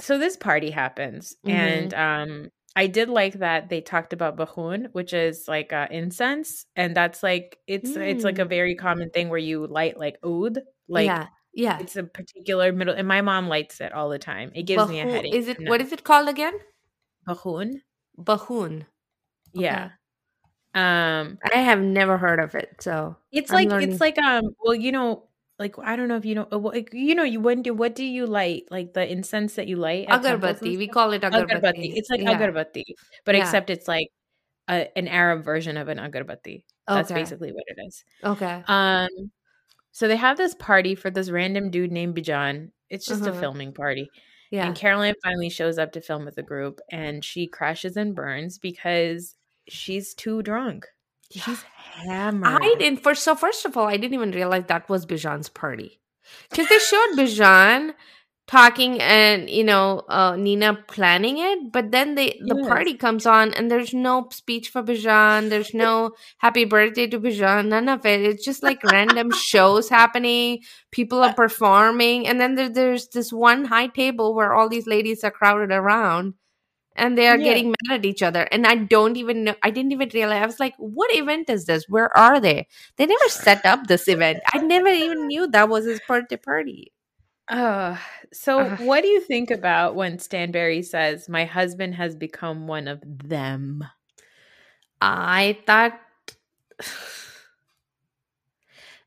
[0.00, 1.50] So this party happens, Mhm.
[1.50, 6.64] and um, I did like that they talked about bahun, which is like uh, incense,
[6.76, 8.48] and that's like it's it's like a Mm.
[8.48, 11.26] very common thing where you light like oud, like yeah.
[11.52, 11.78] Yeah.
[11.80, 14.52] it's a particular middle, and my mom lights it all the time.
[14.54, 15.34] It gives me a headache.
[15.34, 15.68] Is it No.
[15.68, 16.54] what is it called again?
[17.26, 17.82] bahun?
[18.16, 18.86] Bahun.
[19.52, 19.90] Yeah.
[20.74, 22.76] Um, I have never heard of it.
[22.80, 23.90] So It's I'm like learning.
[23.90, 25.28] it's like um well you know
[25.58, 27.94] like I don't know if you know uh, like, you know you when do what
[27.94, 30.78] do you light like the incense that you light at temples and agarbatti.
[30.78, 31.50] We call it agarbatti.
[31.50, 32.38] agarbatti it's like yeah.
[32.38, 32.84] agarbatti
[33.24, 33.42] but Yeah.
[33.42, 34.08] except it's like
[34.68, 37.20] a, an Arab version of an agarbatti that's Okay.
[37.20, 38.62] basically what it is Okay.
[38.68, 39.08] um
[39.92, 43.40] so they have this party for this random dude named Bijan it's just a Uh-huh.
[43.40, 44.10] filming party
[44.50, 44.66] Yeah.
[44.66, 48.58] and Caroline finally shows up to film with the group and she crashes and burns
[48.58, 49.36] because
[49.70, 50.86] she's too drunk
[51.30, 51.62] she's
[52.06, 53.22] hammered I didn't first.
[53.22, 56.00] So first of all, I didn't even realize that was Bijan's party
[56.50, 57.94] because they showed Bijan
[58.48, 62.68] talking and you know uh, Nina planning it, but then they the Yes.
[62.68, 65.50] party comes on and there's no speech for Bijan.
[65.50, 67.68] There's no happy birthday to Bijan.
[67.68, 68.22] None of it.
[68.22, 70.62] It's just like random shows happening.
[70.90, 75.22] People are performing, and then there, there's this one high table where all these ladies
[75.22, 76.34] are crowded around.
[77.00, 77.44] And they are Yeah.
[77.44, 78.42] getting mad at each other.
[78.52, 80.42] And I don't even know, I didn't even realize.
[80.42, 81.88] I was like, what event is this?
[81.88, 82.68] Where are they?
[82.96, 84.40] They never set up this event.
[84.52, 86.92] I never even knew that was his birthday party.
[87.48, 87.96] Uh,
[88.32, 88.80] so Ugh.
[88.80, 93.82] what do you think about when Stanbury says, My husband has become one of them?
[95.00, 95.98] I thought.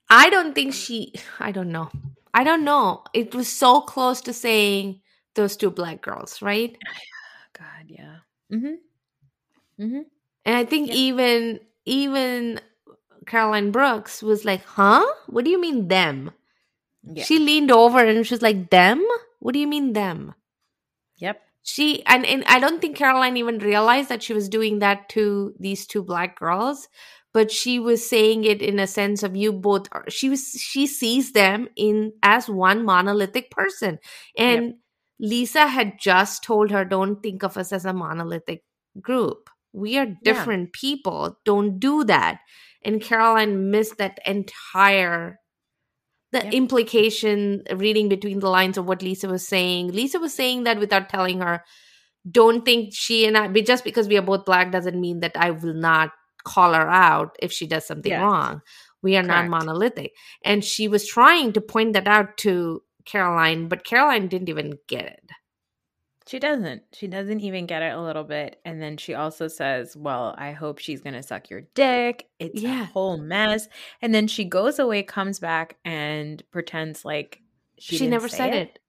[0.09, 1.13] I don't think she.
[1.39, 1.91] I don't know.
[2.33, 3.03] I don't know.
[3.13, 5.01] It was so close to saying
[5.35, 6.75] those two black girls, right?
[7.83, 8.15] God, yeah.
[8.51, 8.75] Mm-hmm.
[9.83, 10.01] Mm-hmm.
[10.45, 10.95] And I think Yeah.
[10.95, 12.59] even even
[13.25, 15.05] Caroline Brooks was like, "Huh?
[15.27, 16.31] What do you mean them?"
[17.03, 17.23] Yeah.
[17.23, 19.05] She leaned over and she was like, "Them?
[19.39, 20.33] What do you mean them?"
[21.17, 21.41] yep.
[21.63, 25.53] She and, and I don't think Caroline even realized that she was doing that to
[25.59, 26.89] these two black girls,
[27.33, 30.87] but she was saying it in a sense of you both are she was she
[30.87, 33.99] sees them in as one monolithic person.
[34.37, 34.75] And
[35.19, 38.63] Lisa had just told her, Don't think of us as a monolithic
[39.01, 39.49] group.
[39.71, 41.37] We are different people.
[41.45, 42.39] Don't do that.
[42.83, 45.39] And Caroline missed that entire
[46.31, 46.53] the Yep.
[46.53, 49.89] implication reading between the lines of what Lisa was saying.
[49.91, 51.63] Lisa was saying that without telling her,
[52.29, 55.35] don't think she and I but just because we are both black doesn't mean that
[55.35, 56.11] I will not
[56.43, 58.19] call her out if she does something Yes.
[58.21, 58.61] wrong.
[59.03, 60.13] We are not monolithic.
[60.43, 65.05] And she was trying to point that out to Caroline, but Caroline didn't even get
[65.05, 65.29] it.
[66.25, 66.83] She doesn't.
[66.93, 68.61] She doesn't even get it a little bit.
[68.63, 72.29] And then she also says, Well, I hope she's going to suck your dick.
[72.39, 72.83] It's Yeah.
[72.83, 73.67] a whole mess.
[74.01, 77.41] And then she goes away, comes back, and pretends like
[77.77, 78.79] she, She, never said it.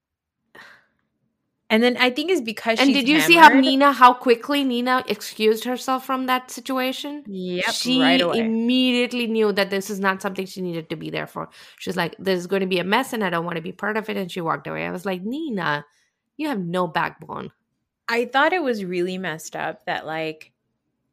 [1.70, 3.48] And then I think it's because And did you see how.
[3.48, 7.24] Nina, how quickly Nina excused herself from that situation?
[7.26, 8.40] Yep, she right away.
[8.40, 11.48] immediately knew that this is not something she needed to be there for.
[11.78, 13.96] She's like, "There's going to be a mess, and I don't want to be part
[13.96, 14.86] of it." And she walked away.
[14.86, 15.86] I was like, "Nina,
[16.36, 17.50] you have no backbone."
[18.08, 20.52] I thought it was really messed up that like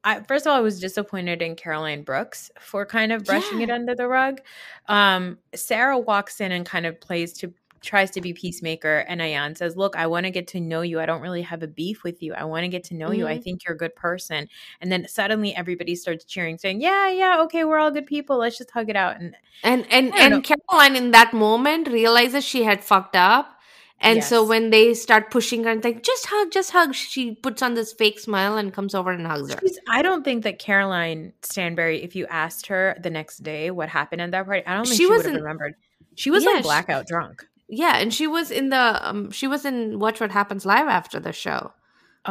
[0.03, 3.69] I first of all I was disappointed in Caroline Brooks for kind of brushing it
[3.69, 4.41] under the rug.
[4.87, 9.57] Um Sarah walks in and kind of plays to tries to be peacemaker and Ayan
[9.57, 10.99] says, "Look, I want to get to know you.
[10.99, 12.33] I don't really have a beef with you.
[12.33, 13.27] I want to get to know you.
[13.27, 13.43] I Mhm.
[13.43, 14.47] think you're a good person."
[14.79, 18.37] And then suddenly everybody starts cheering saying, "Yeah, yeah, okay, we're all good people.
[18.37, 22.63] Let's just hug it out." And And and and Caroline in that moment realizes she
[22.63, 23.57] had fucked up.
[24.03, 27.61] And so when they start pushing her and like, just hug, just hug, she puts
[27.61, 29.59] on this fake smile and comes over and hugs her.
[29.61, 33.89] She's, I don't think that Caroline Stanbury, if you asked her the next day what
[33.89, 35.75] happened at that party, I don't think She she, would have remembered.
[36.15, 37.45] She was Yeah, like she- blackout drunk.
[37.71, 41.19] Yeah, and she was in the um she was in Watch What Happens Live after
[41.19, 41.73] the show.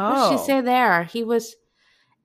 [0.05, 1.03] What Oh, did she say there?
[1.05, 1.55] He was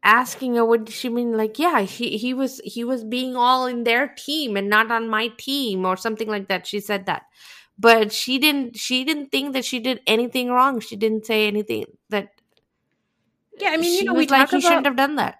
[0.04, 3.84] asking her what she mean like yeah he he was he was being all in
[3.84, 7.22] their team and not on my team or something like that she said that
[7.78, 11.86] but she didn't she didn't think that she did anything wrong she didn't say anything
[12.10, 12.28] that
[13.58, 15.38] Yeah, I mean, you know, we like he shouldn't have done that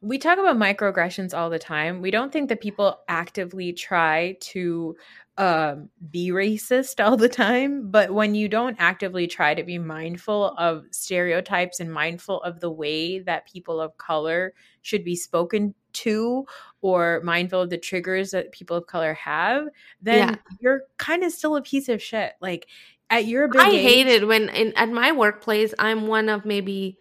[0.00, 2.00] we talk about microaggressions all the time.
[2.00, 4.96] We don't think that people actively try to
[5.38, 10.54] um, be racist all the time, but when you don't actively try to be mindful
[10.58, 16.44] of stereotypes and mindful of the way that people of color should be spoken to
[16.82, 19.68] or mindful of the triggers that people of color have,
[20.02, 20.34] then Yeah.
[20.60, 22.32] you're kind of still a piece of shit.
[22.40, 22.66] Like
[23.10, 26.44] at your big i age, hate it when in at my workplace i'm one of
[26.44, 26.98] maybe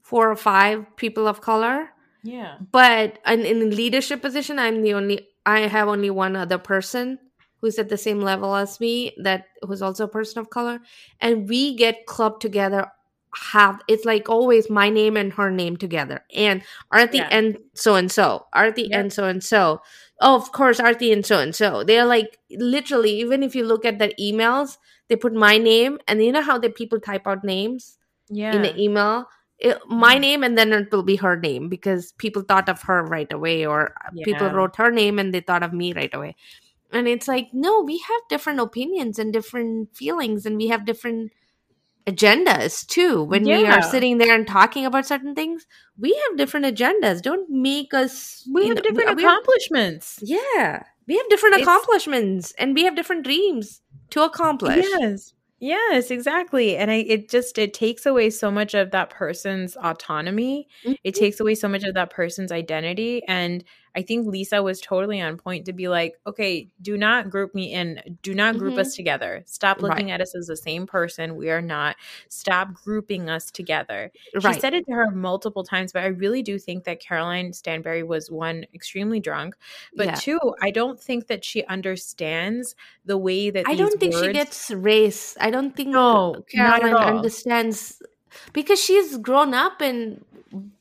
[0.00, 1.90] four or five people of color
[2.22, 2.56] Yeah.
[2.72, 7.18] but in, in leadership position i'm the only i have only one other person
[7.60, 10.80] who's at the same level as me that who's also a person of color
[11.20, 12.86] and we get clubbed together
[13.34, 17.28] have it's like always my name and her name together and Aarti Yeah.
[17.30, 19.00] and so and so Aarti Yep.
[19.00, 19.80] and so and so
[20.20, 23.84] oh of course Aarti and so and so they're like literally even if you look
[23.84, 27.44] at their emails they put my name and you know how the people type out
[27.44, 27.98] names
[28.28, 28.52] Yeah.
[28.54, 29.26] in the email
[29.60, 30.20] it, my Mhm.
[30.20, 33.64] name and then it will be her name because people thought of her right away
[33.66, 36.34] or uh, people wrote her name and they thought of me right away
[36.92, 41.32] and it's like no we have different opinions and different feelings and we have different
[42.06, 45.66] agendas too when we are sitting there and talking about certain things
[45.98, 50.18] we have different agendas don't make us we have know, different we have- accomplishments.
[50.22, 55.34] yeah we have different It's- accomplishments and we have different dreams to accomplish Yes.
[55.62, 56.74] Yes, exactly.
[56.78, 60.66] And I it just it takes away so much of that person's autonomy.
[61.04, 61.18] It Mhm.
[61.18, 63.62] takes away so much of that person's identity and
[63.96, 67.72] I think Lisa was totally on point to be like, okay, do not group me
[67.72, 68.18] in.
[68.22, 68.78] Do not group Mhm.
[68.78, 69.42] us together.
[69.46, 70.14] Stop looking Right.
[70.14, 71.36] at us as the same person.
[71.36, 71.96] We are not.
[72.28, 74.10] Stop grouping us together.
[74.42, 77.52] right She said it to her multiple times, but I really do think that Caroline
[77.52, 79.56] Stanbury was one extremely drunk,
[79.96, 80.14] but Yeah.
[80.14, 84.70] two, I don't think that she understands the way that I don't think she gets
[84.70, 85.36] race.
[85.40, 88.00] I don't think No, Caroline understands
[88.52, 90.24] because she's grown up in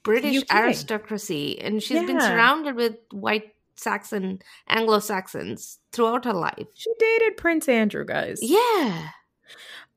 [0.04, 6.68] British aristocracy and she's been surrounded with white Saxon Anglo Saxons throughout her life.
[6.76, 8.40] She dated Prince Andrew, guys.
[8.42, 9.10] Yeah.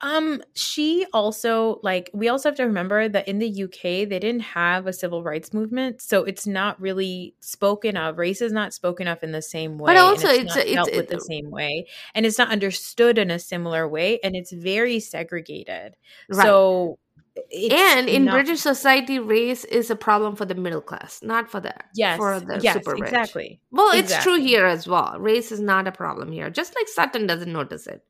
[0.03, 4.41] Um, she also like we also have to remember that in the UK they didn't
[4.41, 8.19] have a civil rights movement, so it's not really spoken of.
[8.19, 9.95] Race is not spoken of in the same way.
[9.95, 11.87] But and also it's- not it's- dealt with the same way,
[12.17, 15.95] and it's not understood in a similar way, and it's very segregated.
[16.29, 16.47] Right.
[16.47, 21.21] So, it's and in not- British society, race is a problem for the middle class,
[21.23, 23.03] not for the yes, for the yes, super rich.
[23.05, 23.61] exactly.
[23.71, 25.17] Well, it's true here as well.
[25.19, 26.51] Race is not a problem here.
[26.51, 28.05] Just like Sutton doesn't notice it.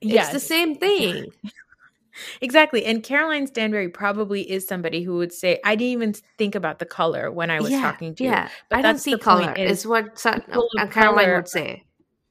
[0.00, 0.32] It's Yes.
[0.32, 1.26] the same thing.
[2.40, 2.84] Exactly.
[2.84, 6.84] And Caroline Stanbury probably is somebody who would say, I didn't even think about the
[6.84, 8.30] color when I was yeah, talking to you.
[8.30, 8.48] yeah.
[8.68, 9.52] But I don't see the color.
[9.54, 10.90] is Is what Sutton, uh, Caroline
[11.24, 11.84] color would say.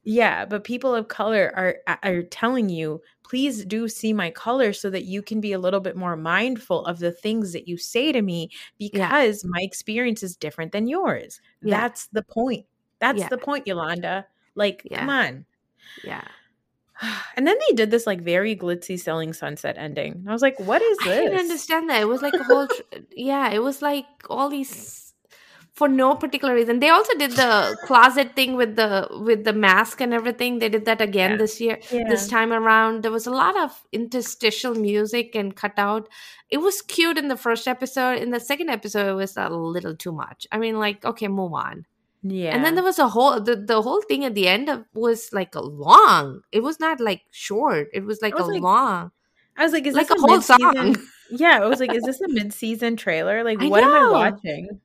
[0.04, 4.90] Yeah, but people of color are are telling you, please do see my color so
[4.90, 8.10] that you can be a little bit more mindful of the things that you say
[8.10, 11.40] to me because my experience is different than yours.
[11.62, 11.80] Yeah.
[11.80, 12.66] That's the point.
[12.98, 13.28] That's Yeah.
[13.28, 14.26] the point, Yolanda.
[14.56, 14.98] Like, Yeah.
[14.98, 15.44] come on.
[16.02, 16.24] Yeah.
[17.36, 20.24] And then they did this like very glitzy selling sunset ending.
[20.28, 21.06] I was like, what is this?
[21.06, 22.02] I didn't understand that.
[22.02, 25.09] It was like a whole, tr- yeah, it was like all these
[25.80, 26.78] for no particular reason.
[26.84, 28.90] They also did the closet thing with the
[29.28, 30.58] with the mask and everything.
[30.62, 31.36] They did that again Yeah.
[31.42, 31.78] this year.
[31.90, 32.08] Yeah.
[32.14, 36.08] This time around, there was a lot of interstitial music and cutout.
[36.50, 38.18] It was cute in the first episode.
[38.26, 40.46] In the second episode, it was a little too much.
[40.52, 41.86] I mean, like, okay, move on.
[42.22, 42.54] Yeah.
[42.54, 45.30] And then there was a whole the, the whole thing at the end of was
[45.32, 46.42] like a long.
[46.52, 47.88] It was not like short.
[47.94, 49.10] It was like was a like, long,
[49.56, 51.06] I was like, is like this a whole mid-season- song.
[51.32, 53.44] Yeah, I was like, is this a mid-season trailer?
[53.44, 54.80] Like, I what am I watching?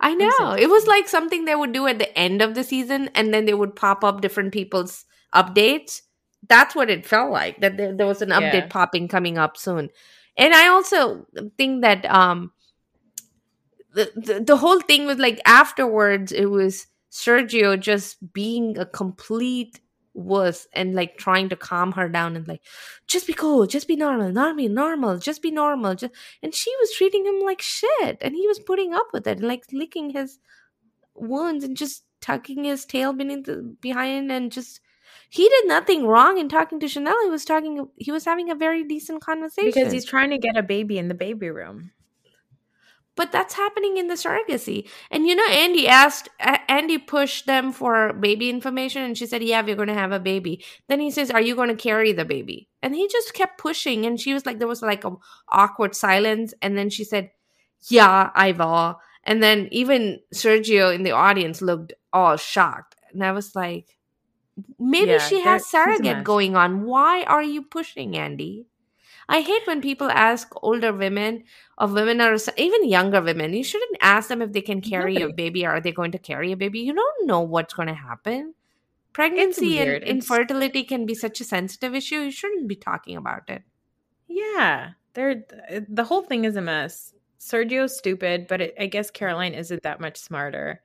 [0.00, 0.52] I know.
[0.58, 3.44] It was like something they would do at the end of the season and then
[3.44, 6.00] they would pop up different people's updates.
[6.48, 7.60] That's what it felt like.
[7.60, 8.66] That there, there was an update Yeah.
[8.68, 9.90] popping coming up soon.
[10.36, 11.26] And I also
[11.58, 12.52] think that um
[13.92, 19.80] the, the the whole thing was like afterwards it was Sergio just being a complete
[20.14, 22.62] wuss and like trying to calm her down and like
[23.06, 25.94] just be cool, just be normal, not be normal, just be normal.
[25.94, 29.38] Just and she was treating him like shit and he was putting up with it
[29.38, 30.38] and like licking his
[31.14, 34.80] wounds and just tucking his tail beneath the, behind and just
[35.28, 37.16] he did nothing wrong in talking to Chanel.
[37.22, 39.70] He was talking he was having a very decent conversation.
[39.72, 41.92] Because he's trying to get a baby in the baby room.
[43.20, 44.88] But that's happening in the surrogacy.
[45.10, 49.42] And you know, Andy asked, A- Andy pushed them for baby information, and she said,
[49.42, 52.12] "Yeah, we're going to have a baby." Then he says, "Are you going to carry
[52.14, 55.12] the baby?" And he just kept pushing, and she was like, there was like a
[55.50, 57.30] awkward silence, and then she said,
[57.90, 58.94] "Yeah, I will." Uh,
[59.24, 63.98] and then even Sergio in the audience looked all shocked, and I was like,
[64.78, 66.84] Maybe Yeah, she has surrogate going on.
[66.84, 68.69] Why are you pushing Andy?
[69.30, 71.44] I hate when people ask older women
[71.78, 73.54] or women or even younger women.
[73.54, 76.18] You shouldn't ask them if they can carry a baby or are they going to
[76.18, 76.80] carry a baby.
[76.80, 78.54] You don't know what's going to happen.
[79.12, 80.02] Pregnancy and.
[80.02, 82.20] Infertility can be such a sensitive issue.
[82.20, 83.62] You shouldn't be talking about it.
[84.28, 85.44] Yeah, they're
[85.88, 87.12] the whole thing is a mess.
[87.38, 90.82] Sergio's stupid, but it, I guess Caroline isn't that much smarter.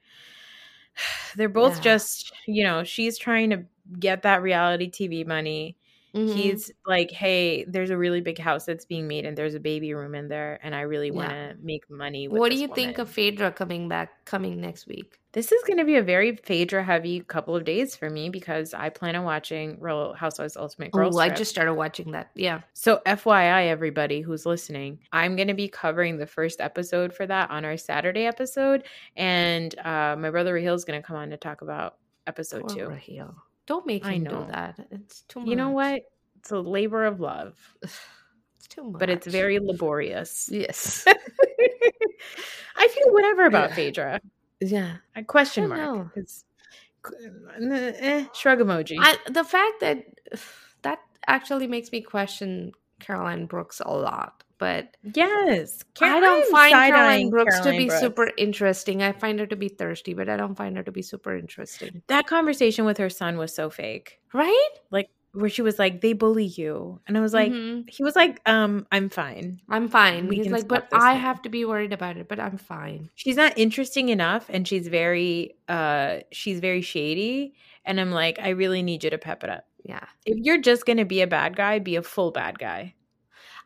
[1.36, 1.82] They're both Yeah.
[1.82, 3.66] just, you know, she's trying to
[4.00, 5.78] get that reality TV money.
[6.16, 6.34] Mhm.
[6.34, 9.94] He's like, "Hey, there's a really big house that's being made, and there's a baby
[9.94, 12.98] room in there, and I really want to make money." With what do you think
[12.98, 15.20] of Phaedra coming back coming next week?
[15.34, 18.74] This is going to be a very Phaedra heavy couple of days for me because
[18.74, 21.14] I plan on watching Real Housewives Ultimate Girl.
[21.14, 22.32] Oh, I just started watching that.
[22.36, 22.62] Yeah.
[22.74, 27.52] So, FYI, everybody who's listening, I'm going to be covering the first episode for that
[27.52, 28.86] on our Saturday episode.
[29.18, 31.98] And uh, my brother Raheel is going to come on to talk about
[32.28, 32.88] episode Poor two.
[32.88, 33.36] Raheel.
[33.66, 34.44] Don't make I him know.
[34.46, 34.80] do that.
[34.92, 35.50] It's too much.
[35.50, 36.02] You know what?
[36.38, 37.56] It's a labor of love,
[38.58, 39.00] It's too much.
[39.00, 40.50] but it's very laborious.
[40.52, 41.06] yes.
[42.78, 44.20] I feel whatever about Phaedra.
[44.60, 44.98] yeah.
[45.16, 46.12] I question mark.
[46.16, 46.44] It's
[47.62, 48.98] eh, shrug emoji.
[49.00, 50.06] I, the fact that
[50.84, 57.30] that actually makes me question Caroline Brooks a lot, but yes, I don't find Caroline
[57.30, 58.00] Brooks to be Brooks.
[58.02, 59.04] super interesting.
[59.04, 62.02] I find her to be thirsty, but I don't find her to be super interesting.
[62.08, 64.20] That conversation with her son was so fake.
[64.34, 64.70] Right?
[64.92, 67.90] Like where she was like, "They bully you," and I was like, Mhm.
[67.90, 70.28] he was like, "Um, I'm fine." I'm fine.
[70.30, 73.10] we He's like, but I now." have to be worried about it, but I'm fine.
[73.16, 77.54] She's not interesting enough, and she's very, uh, she's very shady.
[77.84, 79.66] And I'm like, I really need you to pep it up.
[79.84, 80.06] Yeah.
[80.26, 82.95] If you're just gonna be a bad guy, be a full bad guy.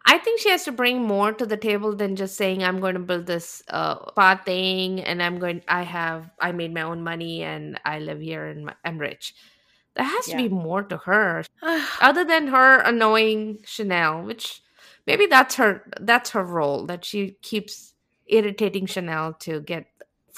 [0.05, 2.95] I think she has to bring more to the table than just saying I'm going
[2.95, 7.03] to build this uh spa thing and I'm going I have I made my own
[7.03, 9.35] money and I live here and I'm rich.
[9.95, 11.43] There has to be more to her
[12.01, 14.61] other than her annoying Chanel, which
[15.05, 17.93] maybe that's her that's her role that she keeps
[18.27, 19.87] irritating Chanel to get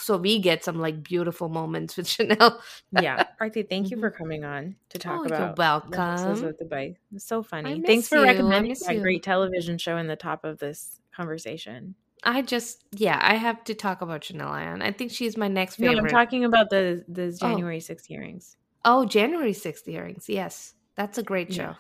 [0.02, 2.62] so we get some like beautiful moments with Chanel.
[3.02, 4.02] yeah, Aarti, thank you Mhm.
[4.02, 6.96] for coming on to talk Oh, you're about the Houses welcome.
[7.14, 7.82] It's so funny.
[7.86, 8.24] Thanks for you.
[8.24, 9.02] Recommending that you.
[9.02, 11.96] great television show in the top of this conversation.
[12.24, 14.84] I just yeah, I have to talk about Chanel Ayan.
[14.84, 16.04] I think she's my next No, favorite.
[16.04, 17.48] I'm talking about the the Oh.
[17.48, 18.58] January 6th hearings.
[18.86, 20.26] Oh, January 6th hearings.
[20.30, 20.74] Yes.
[20.96, 21.76] That's a great show.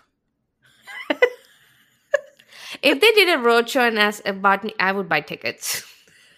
[1.09, 1.17] Yeah.
[2.81, 5.83] if they did a road show and asked about me, I would buy tickets.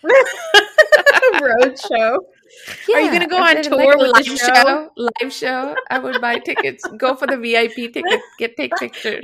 [1.44, 2.26] Road show.
[2.88, 4.90] Yeah, Are you gonna go on tour with the show?
[4.96, 5.76] Live show.
[5.90, 6.84] I would buy tickets.
[6.98, 8.22] Go for the VIP ticket.
[8.38, 9.24] Get take pictures.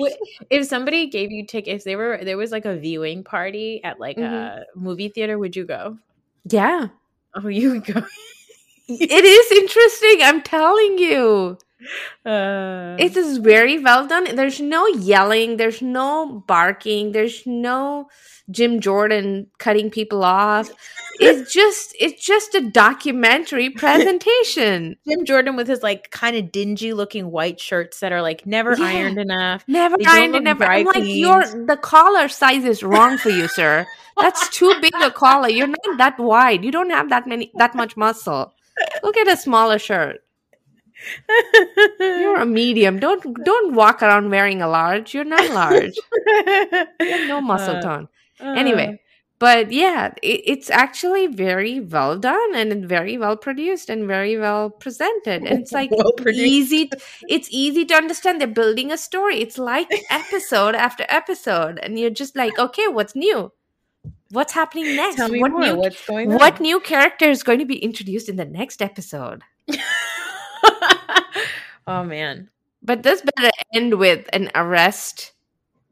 [0.49, 4.17] If somebody gave you tickets, they were there was like a viewing party at like
[4.17, 4.23] Mhm.
[4.33, 5.37] a movie theater.
[5.37, 5.97] Would you go?
[6.45, 6.87] Yeah.
[7.35, 8.01] Oh, you would go.
[8.89, 10.19] It is interesting.
[10.23, 11.57] I'm telling you.
[12.25, 14.35] Uh, It is very well done.
[14.35, 15.57] There's no yelling.
[15.57, 17.13] There's no barking.
[17.13, 18.09] There's no
[18.51, 20.69] Jim Jordan cutting people off.
[21.21, 24.97] It's just it's just a documentary presentation.
[25.07, 28.75] Jim Jordan with his like kind of dingy looking white shirts that are like never
[28.77, 28.85] Yeah.
[28.85, 29.63] ironed enough.
[29.67, 30.65] Never ironed never.
[30.65, 33.85] I'm like your the collar size is wrong for you, sir.
[34.19, 35.47] That's too big a collar.
[35.47, 36.65] You're not that wide.
[36.65, 38.53] You don't have that many that much muscle.
[39.03, 40.23] Look at a smaller shirt.
[41.99, 42.99] You're a medium.
[42.99, 45.13] Don't don't walk around wearing a large.
[45.13, 45.95] You're not large.
[45.95, 48.07] You have no muscle Uh, tone.
[48.41, 48.99] uh, Anyway,
[49.39, 54.69] but yeah, it, it's actually very well done and very well produced and very well
[54.69, 55.43] presented.
[55.43, 56.89] And it's like Well easy.
[57.29, 58.41] It's easy to understand.
[58.41, 59.39] They're building a story.
[59.39, 63.51] It's like episode after episode, and you're just like, okay, what's new?
[64.31, 65.15] What's happening next?
[65.15, 65.61] tell me what more.
[65.61, 65.75] new?
[65.75, 66.37] What's going on?
[66.37, 69.43] What new character is going to be introduced in the next episode?
[71.87, 72.49] oh man.
[72.81, 75.33] But this better end with an arrest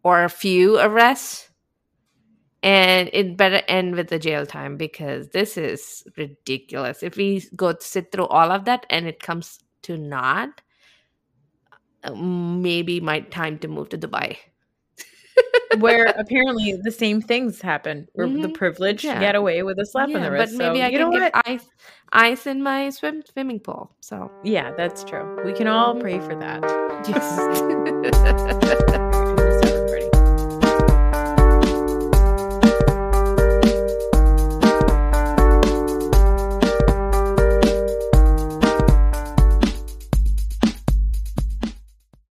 [0.04, 1.50] or a few arrests.
[2.64, 7.04] And it better end with the jail time because this is ridiculous.
[7.04, 10.62] If we go sit through all of that and it comes to not,
[12.04, 14.38] uh, maybe my time to move to Dubai.
[15.80, 18.08] Where apparently the same things happen.
[18.14, 18.54] Where the Mhm.
[18.54, 19.20] privileged Yeah.
[19.20, 20.54] get away with a slap on Yeah, the wrist.
[20.54, 21.48] but maybe so, I you can know get what?
[21.48, 21.66] ice,
[22.14, 23.92] ice in my swim swimming pool.
[24.00, 25.26] So Yeah, that's true.
[25.46, 26.64] We can all pray for that.
[27.08, 28.98] yes.